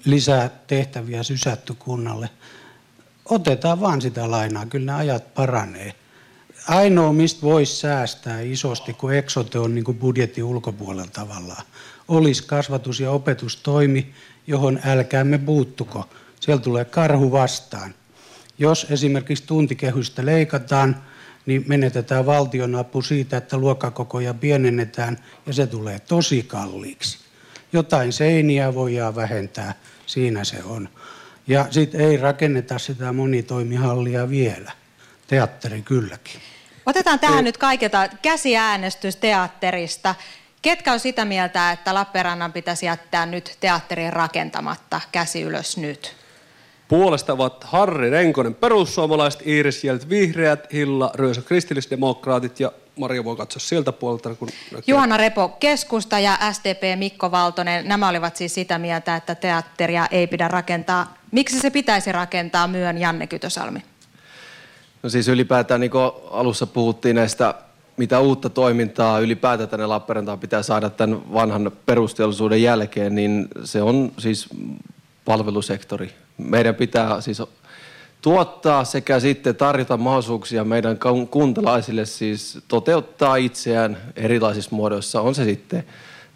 lisää 0.05 0.49
tehtäviä 0.67 1.23
sysätty 1.23 1.73
kunnalle. 1.73 2.29
Otetaan 3.25 3.81
vaan 3.81 4.01
sitä 4.01 4.31
lainaa, 4.31 4.65
kyllä 4.65 4.91
ne 4.91 4.97
ajat 4.97 5.33
paranee. 5.33 5.95
Ainoa, 6.67 7.13
mistä 7.13 7.41
voisi 7.41 7.75
säästää 7.75 8.41
isosti, 8.41 8.93
kun 8.93 9.13
eksote 9.13 9.59
on 9.59 9.75
niin 9.75 9.83
kuin 9.83 9.97
budjetin 9.97 10.43
ulkopuolella 10.43 11.11
tavallaan, 11.13 11.63
olisi 12.07 12.43
kasvatus- 12.43 12.99
ja 12.99 13.11
opetustoimi, 13.11 14.13
johon 14.47 14.79
älkäämme 14.85 15.37
puuttuko. 15.37 16.09
Siellä 16.39 16.63
tulee 16.63 16.85
karhu 16.85 17.31
vastaan. 17.31 17.95
Jos 18.59 18.87
esimerkiksi 18.89 19.43
tuntikehystä 19.47 20.25
leikataan, 20.25 21.03
niin 21.45 21.63
menetetään 21.67 22.25
valtionapu 22.25 23.01
siitä, 23.01 23.37
että 23.37 23.57
luokkakokoja 23.57 24.33
pienennetään 24.33 25.17
ja 25.45 25.53
se 25.53 25.67
tulee 25.67 25.99
tosi 25.99 26.43
kalliiksi. 26.43 27.17
Jotain 27.73 28.13
seiniä 28.13 28.75
voidaan 28.75 29.15
vähentää, 29.15 29.73
siinä 30.05 30.43
se 30.43 30.63
on. 30.63 30.89
Ja 31.47 31.67
sitten 31.69 32.01
ei 32.01 32.17
rakenneta 32.17 32.79
sitä 32.79 33.13
monitoimihallia 33.13 34.29
vielä. 34.29 34.71
Teatteri 35.27 35.81
kylläkin. 35.81 36.41
Otetaan 36.85 37.19
tähän 37.19 37.43
nyt 37.43 37.57
kaikilta 37.57 38.07
käsiäänestys 38.21 39.15
teatterista. 39.15 40.15
Ketkä 40.61 40.93
on 40.93 40.99
sitä 40.99 41.25
mieltä, 41.25 41.71
että 41.71 41.93
Lappeenrannan 41.93 42.53
pitäisi 42.53 42.85
jättää 42.85 43.25
nyt 43.25 43.57
teatterin 43.59 44.13
rakentamatta? 44.13 45.01
Käsi 45.11 45.41
ylös 45.41 45.77
nyt. 45.77 46.20
Puolesta 46.91 47.33
ovat 47.33 47.63
Harri 47.63 48.09
Renkonen, 48.09 48.55
perussuomalaiset, 48.55 49.47
Iiris 49.47 49.83
Jelt, 49.83 50.09
vihreät, 50.09 50.73
Hilla, 50.73 51.11
Ryösö, 51.15 51.41
kristillisdemokraatit 51.41 52.59
ja 52.59 52.71
Maria 52.95 53.23
voi 53.23 53.35
katsoa 53.35 53.59
sieltä 53.59 53.91
puolelta. 53.91 54.35
Kun 54.35 54.47
näkee. 54.71 54.83
Juhana 54.87 55.17
Repo, 55.17 55.49
keskusta 55.49 56.19
ja 56.19 56.37
SDP 56.51 56.99
Mikko 56.99 57.31
Valtonen, 57.31 57.87
nämä 57.87 58.09
olivat 58.09 58.35
siis 58.35 58.53
sitä 58.53 58.77
mieltä, 58.79 59.15
että 59.15 59.35
teatteria 59.35 60.07
ei 60.11 60.27
pidä 60.27 60.47
rakentaa. 60.47 61.13
Miksi 61.31 61.59
se 61.59 61.69
pitäisi 61.69 62.11
rakentaa 62.11 62.67
myön 62.67 62.97
Janne 62.97 63.27
Kytösalmi? 63.27 63.83
No 65.03 65.09
siis 65.09 65.27
ylipäätään, 65.27 65.81
niin 65.81 65.91
kuin 65.91 66.11
alussa 66.31 66.67
puhuttiin 66.67 67.15
näistä, 67.15 67.53
mitä 67.97 68.19
uutta 68.19 68.49
toimintaa 68.49 69.19
ylipäätään 69.19 69.69
tänne 69.69 69.85
Lappeenrantaan 69.85 70.39
pitää 70.39 70.63
saada 70.63 70.89
tämän 70.89 71.33
vanhan 71.33 71.71
perusteollisuuden 71.85 72.63
jälkeen, 72.63 73.15
niin 73.15 73.47
se 73.63 73.81
on 73.81 74.11
siis 74.17 74.49
palvelusektori. 75.25 76.20
Meidän 76.37 76.75
pitää 76.75 77.21
siis 77.21 77.41
tuottaa 78.21 78.83
sekä 78.83 79.19
sitten 79.19 79.55
tarjota 79.55 79.97
mahdollisuuksia 79.97 80.63
meidän 80.63 80.99
kuntalaisille 81.31 82.05
siis 82.05 82.59
toteuttaa 82.67 83.35
itseään 83.35 83.97
erilaisissa 84.15 84.75
muodoissa. 84.75 85.21
On 85.21 85.35
se 85.35 85.45
sitten 85.45 85.83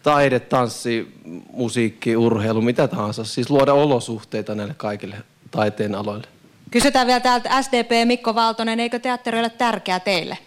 taide, 0.03 0.39
tanssi, 0.39 1.13
musiikki, 1.51 2.17
urheilu, 2.17 2.61
mitä 2.61 2.87
tahansa. 2.87 3.23
Siis 3.23 3.49
luoda 3.49 3.73
olosuhteita 3.73 4.55
näille 4.55 4.73
kaikille 4.77 5.15
taiteen 5.51 5.95
aloille. 5.95 6.27
Kysytään 6.71 7.07
vielä 7.07 7.19
täältä 7.19 7.61
SDP 7.61 7.91
Mikko 8.05 8.35
Valtonen, 8.35 8.79
eikö 8.79 8.99
teatteri 8.99 9.39
ole 9.39 9.49
tärkeä 9.49 9.99
teille? 9.99 10.37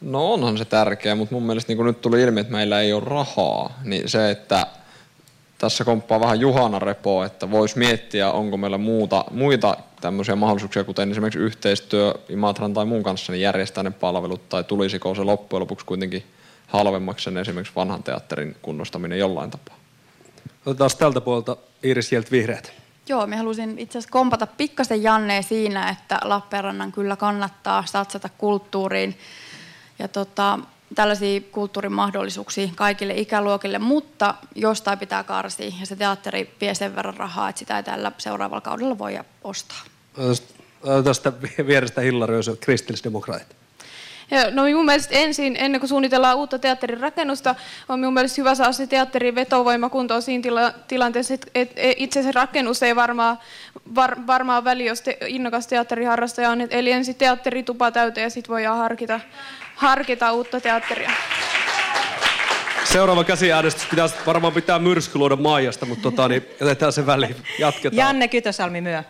No 0.00 0.32
onhan 0.32 0.58
se 0.58 0.64
tärkeä, 0.64 1.14
mutta 1.14 1.34
mun 1.34 1.42
mielestä 1.42 1.70
niin 1.70 1.76
kun 1.76 1.86
nyt 1.86 2.00
tuli 2.00 2.22
ilmi, 2.22 2.40
että 2.40 2.52
meillä 2.52 2.80
ei 2.80 2.92
ole 2.92 3.04
rahaa, 3.04 3.80
niin 3.84 4.08
se, 4.08 4.30
että 4.30 4.66
tässä 5.58 5.84
komppaa 5.84 6.20
vähän 6.20 6.40
Juhana 6.40 6.78
Repoa, 6.78 7.26
että 7.26 7.50
voisi 7.50 7.78
miettiä, 7.78 8.30
onko 8.30 8.56
meillä 8.56 8.78
muuta, 8.78 9.24
muita 9.30 9.76
tämmöisiä 10.00 10.36
mahdollisuuksia, 10.36 10.84
kuten 10.84 11.10
esimerkiksi 11.10 11.38
yhteistyö 11.38 12.14
Imatran 12.28 12.74
tai 12.74 12.84
muun 12.84 13.02
kanssa, 13.02 13.32
niin 13.32 13.42
järjestää 13.42 13.84
ne 13.84 13.90
palvelut, 13.90 14.48
tai 14.48 14.64
tulisiko 14.64 15.14
se 15.14 15.22
loppujen 15.22 15.60
lopuksi 15.60 15.86
kuitenkin 15.86 16.24
halvemmaksi 16.66 17.24
sen 17.24 17.36
esimerkiksi 17.36 17.74
vanhan 17.76 18.02
teatterin 18.02 18.56
kunnostaminen 18.62 19.18
jollain 19.18 19.50
tapaa. 19.50 19.76
Otetaan 20.66 20.90
tältä 20.98 21.20
puolelta 21.20 21.56
Iiris 21.84 22.12
Jelt 22.12 22.30
Vihreät. 22.30 22.72
Joo, 23.08 23.26
me 23.26 23.36
halusin 23.36 23.78
itse 23.78 23.98
asiassa 23.98 24.12
kompata 24.12 24.46
pikkasen 24.46 25.02
Jannea 25.02 25.42
siinä, 25.42 25.88
että 25.88 26.20
Lappeenrannan 26.24 26.92
kyllä 26.92 27.16
kannattaa 27.16 27.84
satsata 27.86 28.28
kulttuuriin. 28.38 29.18
Ja 29.98 30.08
tota, 30.08 30.58
tällaisia 30.94 31.40
kulttuurin 31.40 31.92
mahdollisuuksia 31.92 32.68
kaikille 32.74 33.14
ikäluokille, 33.14 33.78
mutta 33.78 34.34
jostain 34.54 34.98
pitää 34.98 35.22
karsia 35.22 35.72
ja 35.80 35.86
se 35.86 35.96
teatteri 35.96 36.54
vie 36.60 36.74
sen 36.74 36.96
verran 36.96 37.16
rahaa, 37.16 37.48
että 37.48 37.58
sitä 37.58 37.76
ei 37.76 37.82
tällä 37.82 38.12
seuraavalla 38.18 38.60
kaudella 38.60 38.98
voi 38.98 39.18
ostaa. 39.44 39.82
Tästä 41.04 41.32
vierestä 41.66 42.00
Hilla 42.00 42.26
Röösö, 42.26 42.56
kristillisdemokraatit. 42.60 43.58
Ja, 44.30 44.50
no 44.50 44.62
mun 44.74 44.84
mielestä 44.84 45.14
ensin, 45.14 45.56
ennen 45.58 45.80
kuin 45.80 45.88
suunnitellaan 45.88 46.36
uutta 46.36 46.58
teatterin 46.58 47.00
rakennusta, 47.00 47.54
on 47.88 48.00
mun 48.00 48.14
mielestä 48.14 48.40
hyvä 48.40 48.54
saada 48.54 48.72
se 48.72 48.86
teatterin 48.86 49.34
vetovoima 49.34 49.88
kuntoon 49.88 50.22
siinä 50.22 50.42
tila- 50.42 50.72
tilanteessa, 50.88 51.34
että 51.34 51.46
et, 51.54 51.72
et, 51.76 51.94
itse 51.96 52.22
se 52.22 52.32
rakennus 52.32 52.82
ei 52.82 52.96
varmaan 52.96 53.38
var, 53.94 54.16
varmaa 54.26 54.64
väli, 54.64 54.86
jos 54.86 55.02
te, 55.02 55.18
innokas 55.26 55.66
teatteriharrastaja 55.66 56.50
on. 56.50 56.60
Et, 56.60 56.72
eli 56.72 56.90
ensin 56.90 57.14
teatteritupa 57.14 57.90
täyteen 57.90 58.24
ja 58.24 58.30
sitten 58.30 58.52
voidaan 58.52 58.78
harkita, 58.78 59.20
harkita 59.78 60.32
uutta 60.32 60.60
teatteria. 60.60 61.10
Seuraava 62.84 63.24
käsiäänestys 63.24 63.88
pitäisi 63.90 64.14
varmaan 64.26 64.52
pitää 64.52 64.78
myrskyluoda 64.78 65.36
Maijasta, 65.36 65.86
mutta 65.86 66.02
tota, 66.02 66.28
niin 66.28 66.46
jätetään 66.60 66.92
se 66.92 67.06
väliin. 67.06 67.36
Jatketaan. 67.58 67.98
Janne 67.98 68.28
Kytösalmi 68.28 68.80
myö. 68.80 69.02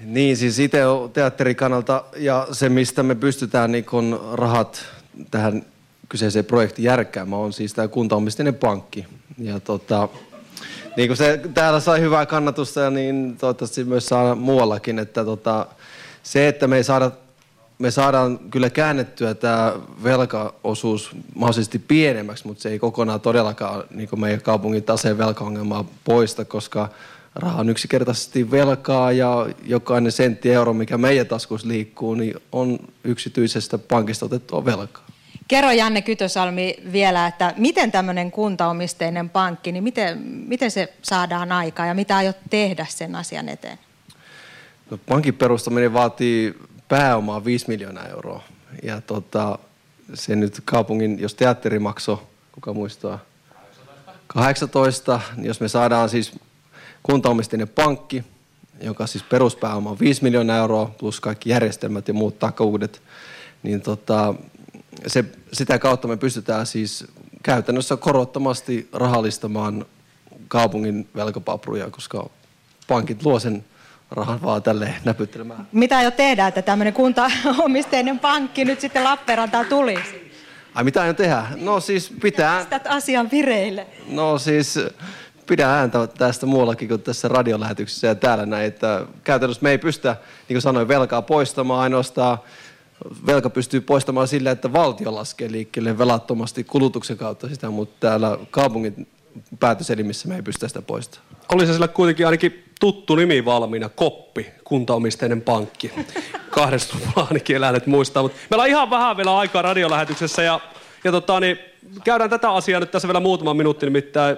Niin, 0.00 0.36
siis 0.36 0.58
itse 0.58 0.86
on 0.86 1.10
teatterikannalta 1.10 2.04
ja 2.16 2.46
se, 2.52 2.68
mistä 2.68 3.02
me 3.02 3.14
pystytään 3.14 3.72
niin 3.72 3.84
kun 3.84 4.30
rahat 4.32 4.84
tähän 5.30 5.66
kyseiseen 6.08 6.44
projektiin 6.44 6.84
järkkäämään, 6.84 7.42
on 7.42 7.52
siis 7.52 7.74
tämä 7.74 7.88
kuntaomistinen 7.88 8.54
pankki. 8.54 9.06
Ja 9.38 9.60
tota, 9.60 10.08
niin 10.96 11.08
kuin 11.08 11.16
se 11.16 11.40
täällä 11.54 11.80
sai 11.80 12.00
hyvää 12.00 12.26
kannatusta, 12.26 12.90
niin 12.90 13.36
toivottavasti 13.36 13.84
myös 13.84 14.06
saa 14.06 14.34
muuallakin, 14.34 14.98
että 14.98 15.24
tota, 15.24 15.66
se, 16.22 16.48
että 16.48 16.66
me 16.66 16.76
ei 16.76 16.84
saada 16.84 17.10
me 17.78 17.90
saadaan 17.90 18.38
kyllä 18.38 18.70
käännettyä 18.70 19.34
tämä 19.34 19.72
velkaosuus 20.02 21.10
mahdollisesti 21.34 21.78
pienemmäksi, 21.78 22.46
mutta 22.46 22.62
se 22.62 22.68
ei 22.68 22.78
kokonaan 22.78 23.20
todellakaan 23.20 23.84
niin 23.90 24.08
meidän 24.16 24.40
kaupungin 24.40 24.82
taseen 24.82 25.18
velkaongelmaa 25.18 25.84
poista, 26.04 26.44
koska 26.44 26.88
raha 27.34 27.60
on 27.60 27.68
yksinkertaisesti 27.68 28.50
velkaa 28.50 29.12
ja 29.12 29.46
jokainen 29.64 30.12
sentti 30.12 30.52
euro, 30.52 30.72
mikä 30.72 30.98
meidän 30.98 31.26
taskussa 31.26 31.68
liikkuu, 31.68 32.14
niin 32.14 32.34
on 32.52 32.78
yksityisestä 33.04 33.78
pankista 33.78 34.26
otettua 34.26 34.64
velkaa. 34.64 35.04
Kerro 35.48 35.70
Janne 35.70 36.02
Kytösalmi 36.02 36.76
vielä, 36.92 37.26
että 37.26 37.54
miten 37.56 37.92
tämmöinen 37.92 38.30
kuntaomisteinen 38.30 39.30
pankki, 39.30 39.72
niin 39.72 39.84
miten, 39.84 40.18
miten 40.46 40.70
se 40.70 40.92
saadaan 41.02 41.52
aikaan 41.52 41.88
ja 41.88 41.94
mitä 41.94 42.16
aiot 42.16 42.36
tehdä 42.50 42.86
sen 42.88 43.14
asian 43.14 43.48
eteen? 43.48 43.78
No, 44.90 44.98
pankin 45.08 45.34
perustaminen 45.34 45.92
vaatii 45.92 46.54
pääomaa 46.88 47.44
5 47.44 47.68
miljoonaa 47.68 48.08
euroa. 48.08 48.42
Ja 48.82 49.00
tota, 49.00 49.58
se 50.14 50.36
nyt 50.36 50.60
kaupungin, 50.64 51.20
jos 51.20 51.34
teatteri 51.34 51.78
maksoi, 51.78 52.18
kuka 52.52 52.72
muistaa? 52.72 53.18
18. 54.26 55.20
niin 55.36 55.46
jos 55.46 55.60
me 55.60 55.68
saadaan 55.68 56.08
siis 56.08 56.32
kuntaomisteinen 57.02 57.68
pankki, 57.68 58.24
joka 58.80 59.06
siis 59.06 59.24
peruspääoma 59.24 59.90
on 59.90 60.00
5 60.00 60.22
miljoonaa 60.22 60.58
euroa 60.58 60.94
plus 60.98 61.20
kaikki 61.20 61.50
järjestelmät 61.50 62.08
ja 62.08 62.14
muut 62.14 62.38
takuudet, 62.38 63.02
niin 63.62 63.80
tota, 63.80 64.34
se, 65.06 65.24
sitä 65.52 65.78
kautta 65.78 66.08
me 66.08 66.16
pystytään 66.16 66.66
siis 66.66 67.04
käytännössä 67.42 67.96
korottomasti 67.96 68.88
rahallistamaan 68.92 69.86
kaupungin 70.48 71.08
velkapapruja, 71.16 71.90
koska 71.90 72.30
pankit 72.88 73.24
luo 73.24 73.38
sen 73.38 73.64
rahan 74.14 74.42
vaan 74.42 74.62
tälle 74.62 74.94
näpyttelemään. 75.04 75.68
Mitä 75.72 76.02
jo 76.02 76.10
tehdään, 76.10 76.48
että 76.48 76.62
tämmöinen 76.62 76.94
kuntaomisteinen 76.94 78.18
pankki 78.18 78.64
nyt 78.64 78.80
sitten 78.80 79.04
Lappeenrantaan 79.04 79.66
tulisi? 79.66 80.32
Ai 80.74 80.84
mitä 80.84 81.02
aion 81.02 81.16
tehdä? 81.16 81.46
No 81.56 81.80
siis 81.80 82.12
pitää... 82.22 82.58
Pistät 82.58 82.86
asian 82.86 83.30
vireille. 83.30 83.86
No 84.08 84.38
siis 84.38 84.78
pidän 85.46 85.70
ääntä 85.70 86.06
tästä 86.06 86.46
muuallakin 86.46 86.88
kuin 86.88 87.02
tässä 87.02 87.28
radiolähetyksessä 87.28 88.06
ja 88.06 88.14
täällä 88.14 88.46
näin, 88.46 88.66
että 88.66 89.06
käytännössä 89.24 89.62
me 89.62 89.70
ei 89.70 89.78
pystytä, 89.78 90.16
niin 90.48 90.54
kuin 90.54 90.62
sanoin, 90.62 90.88
velkaa 90.88 91.22
poistamaan 91.22 91.80
ainoastaan. 91.80 92.38
Velka 93.26 93.50
pystyy 93.50 93.80
poistamaan 93.80 94.28
sillä, 94.28 94.50
että 94.50 94.72
valtio 94.72 95.14
laskee 95.14 95.50
liikkeelle 95.52 95.98
velattomasti 95.98 96.64
kulutuksen 96.64 97.16
kautta 97.16 97.48
sitä, 97.48 97.70
mutta 97.70 97.96
täällä 98.00 98.38
kaupungin 98.50 99.06
päätöselimissä 99.60 100.28
me 100.28 100.36
ei 100.36 100.42
pystytä 100.42 100.68
sitä 100.68 100.82
poistamaan. 100.82 101.36
Oli 101.52 101.66
se 101.66 101.72
sillä 101.72 101.88
kuitenkin 101.88 102.26
ainakin 102.26 102.63
tuttu 102.80 103.14
nimi 103.14 103.44
valmiina, 103.44 103.88
Koppi, 103.88 104.46
kuntaomisteinen 104.64 105.42
pankki. 105.42 105.92
Kahdesta 106.50 106.96
ainakin 107.16 107.56
eläinet 107.56 107.86
muistaa, 107.86 108.22
mutta 108.22 108.38
meillä 108.50 108.62
on 108.62 108.68
ihan 108.68 108.90
vähän 108.90 109.16
vielä 109.16 109.38
aikaa 109.38 109.62
radiolähetyksessä 109.62 110.42
ja, 110.42 110.60
ja 111.04 111.12
tota, 111.12 111.40
niin 111.40 111.58
käydään 112.04 112.30
tätä 112.30 112.50
asiaa 112.50 112.80
nyt 112.80 112.90
tässä 112.90 113.08
vielä 113.08 113.20
muutama 113.20 113.54
minuutti, 113.54 113.86
nimittäin 113.86 114.36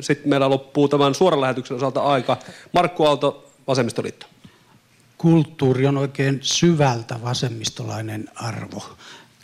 sitten 0.00 0.28
meillä 0.28 0.50
loppuu 0.50 0.88
tämän 0.88 1.14
suoran 1.14 1.40
lähetyksen 1.40 1.76
osalta 1.76 2.00
aika. 2.00 2.36
Markku 2.72 3.04
Aalto, 3.04 3.50
Vasemmistoliitto. 3.66 4.26
Kulttuuri 5.18 5.86
on 5.86 5.98
oikein 5.98 6.38
syvältä 6.42 7.18
vasemmistolainen 7.24 8.28
arvo. 8.34 8.82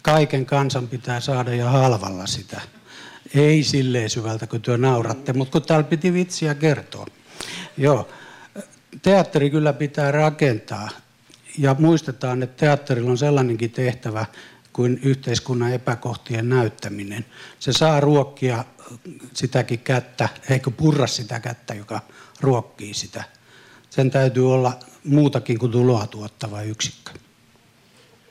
Kaiken 0.02 0.46
kansan 0.46 0.88
pitää 0.88 1.20
saada 1.20 1.54
ja 1.54 1.70
halvalla 1.70 2.26
sitä. 2.26 2.60
Ei 3.34 3.62
silleen 3.62 4.10
syvältä, 4.10 4.46
kun 4.46 4.60
työ 4.60 4.76
nauratte, 4.76 5.32
mutta 5.32 5.52
kun 5.52 5.62
täällä 5.62 5.84
piti 5.84 6.12
vitsiä 6.12 6.54
kertoa. 6.54 7.06
Joo, 7.76 8.08
teatteri 9.02 9.50
kyllä 9.50 9.72
pitää 9.72 10.10
rakentaa. 10.10 10.88
Ja 11.58 11.76
muistetaan, 11.78 12.42
että 12.42 12.66
teatterilla 12.66 13.10
on 13.10 13.18
sellainenkin 13.18 13.70
tehtävä 13.70 14.26
kuin 14.72 15.00
yhteiskunnan 15.02 15.72
epäkohtien 15.72 16.48
näyttäminen. 16.48 17.24
Se 17.58 17.72
saa 17.72 18.00
ruokkia 18.00 18.64
sitäkin 19.34 19.78
kättä, 19.78 20.28
eikö 20.50 20.70
purra 20.70 21.06
sitä 21.06 21.40
kättä, 21.40 21.74
joka 21.74 22.00
ruokkii 22.40 22.94
sitä. 22.94 23.24
Sen 23.90 24.10
täytyy 24.10 24.54
olla 24.54 24.78
muutakin 25.04 25.58
kuin 25.58 25.72
tuloa 25.72 26.06
tuottava 26.06 26.62
yksikkö. 26.62 27.10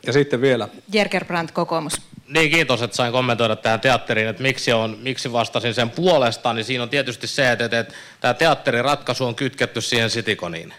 Ja 0.08 0.14
sitten 0.14 0.42
vielä. 0.42 0.68
Jerker 0.94 1.26
Brandt, 1.26 1.52
kokoomus. 1.52 1.94
Niin, 2.28 2.52
kiitos, 2.52 2.82
että 2.82 2.96
sain 2.96 3.12
kommentoida 3.12 3.56
tähän 3.56 3.80
teatteriin, 3.80 4.28
että 4.28 4.42
miksi, 4.44 4.74
on, 4.74 4.98
miksi 5.02 5.32
vastasin 5.32 5.74
sen 5.74 5.90
puolesta, 5.90 6.54
niin 6.54 6.66
siinä 6.66 6.84
on 6.84 6.90
tietysti 6.90 7.28
se, 7.28 7.52
että, 7.52 7.66
että, 7.66 7.80
että 7.80 7.94
tämä 8.22 8.34
teatteriratkaisu 8.34 9.26
on 9.26 9.36
kytketty 9.36 9.82
siihen 9.82 10.10
Sitikoniin. 10.10 10.74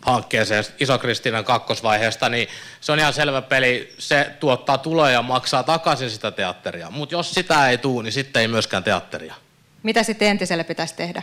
hankkeeseen 0.00 0.64
Iso-Kristiinan 0.80 1.44
kakkosvaiheesta, 1.44 2.28
niin 2.28 2.48
se 2.80 2.92
on 2.92 2.98
ihan 2.98 3.12
selvä 3.12 3.42
peli. 3.42 3.94
Se 3.98 4.30
tuottaa 4.40 4.78
tuloja 4.78 5.12
ja 5.12 5.22
maksaa 5.22 5.62
takaisin 5.62 6.10
sitä 6.10 6.30
teatteria. 6.30 6.90
Mutta 6.90 7.14
jos 7.14 7.34
sitä 7.34 7.68
ei 7.70 7.78
tule, 7.78 8.02
niin 8.02 8.12
sitten 8.12 8.40
ei 8.40 8.48
myöskään 8.48 8.84
teatteria. 8.84 9.34
Mitä 9.82 10.02
sitten 10.02 10.28
entiselle 10.28 10.64
pitäisi 10.64 10.94
tehdä? 10.94 11.22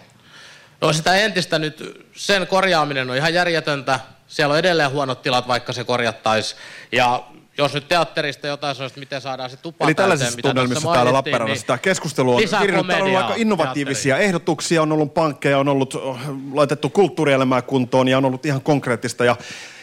No 0.82 0.94
sitä 0.94 1.16
entistä 1.16 1.60
nyt, 1.60 2.06
sen 2.16 2.48
korjaaminen 2.48 3.10
on 3.10 3.18
ihan 3.18 3.34
järjetöntä. 3.34 4.00
Siellä 4.28 4.54
on 4.54 4.60
edelleen 4.60 4.92
huonot 4.92 5.22
tilat, 5.22 5.48
vaikka 5.48 5.74
se 5.74 5.84
korjattaisiin. 5.84 6.62
Ja 6.92 7.24
jos 7.58 7.74
nyt 7.74 7.88
teatterista 7.88 8.48
jotain 8.48 8.76
sellaista, 8.76 9.00
miten 9.00 9.22
saadaan 9.22 9.50
se 9.50 9.58
tupa 9.58 9.86
Eli 9.86 9.96
tällaisissa 9.96 10.38
tunnelmissa 10.42 10.94
täällä 10.94 11.14
Lappeenrannassa 11.14 11.62
niin 11.62 11.68
tämä 11.68 11.78
keskustelu 11.78 12.36
on 12.36 12.42
kirjoittanut. 12.42 12.88
Täällä 12.88 13.20
on 13.20 13.26
aika 13.26 13.34
innovatiivisia 13.36 14.18
ehdotuksia, 14.18 14.82
on 14.82 14.92
ollut 14.92 15.14
pankkeja, 15.14 15.60
on 15.60 15.68
ollut 15.68 15.96
oh, 15.96 16.20
laitettu 16.54 16.90
kulttuurielämää 16.90 17.62
kuntoon 17.62 18.08
ja 18.08 18.18
on 18.18 18.26
ollut 18.26 18.46
ihan 18.46 18.62
konkreettista. 18.62 19.26
Ja 19.26 19.36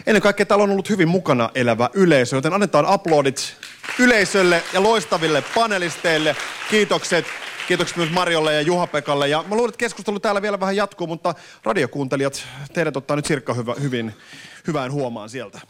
ennen 0.07 0.23
kaikkea 0.23 0.47
täällä 0.47 0.63
on 0.63 0.71
ollut 0.71 0.91
hyvin 0.91 1.09
mukana 1.09 1.51
elävä 1.55 1.91
yleisö, 1.95 2.37
joten 2.37 2.53
annetaan 2.53 2.87
aplodit 2.87 3.57
yleisölle 3.99 4.63
ja 4.73 4.83
loistaville 4.83 5.45
panelisteille. 5.55 6.37
Kiitokset. 6.71 7.25
Kiitokset 7.68 7.96
myös 7.96 8.11
Marjolle 8.11 8.55
ja 8.55 8.61
Juha-Pekalle. 8.61 9.29
Ja 9.29 9.44
mä 9.48 9.55
luulen, 9.55 9.68
että 9.68 9.79
keskustelu 9.79 10.20
täällä 10.20 10.42
vielä 10.42 10.61
vähän 10.61 10.77
jatkuu, 10.77 11.07
mutta 11.07 11.35
radiokuuntelijat, 11.62 12.46
teidät 12.72 12.96
ottaa 12.96 13.16
nyt 13.16 13.27
Sirkka 13.27 13.55
hyvä, 13.55 13.74
hyvin 13.81 14.14
hyvään 14.66 14.92
huomaan 14.92 15.31
sieltä. 15.31 15.61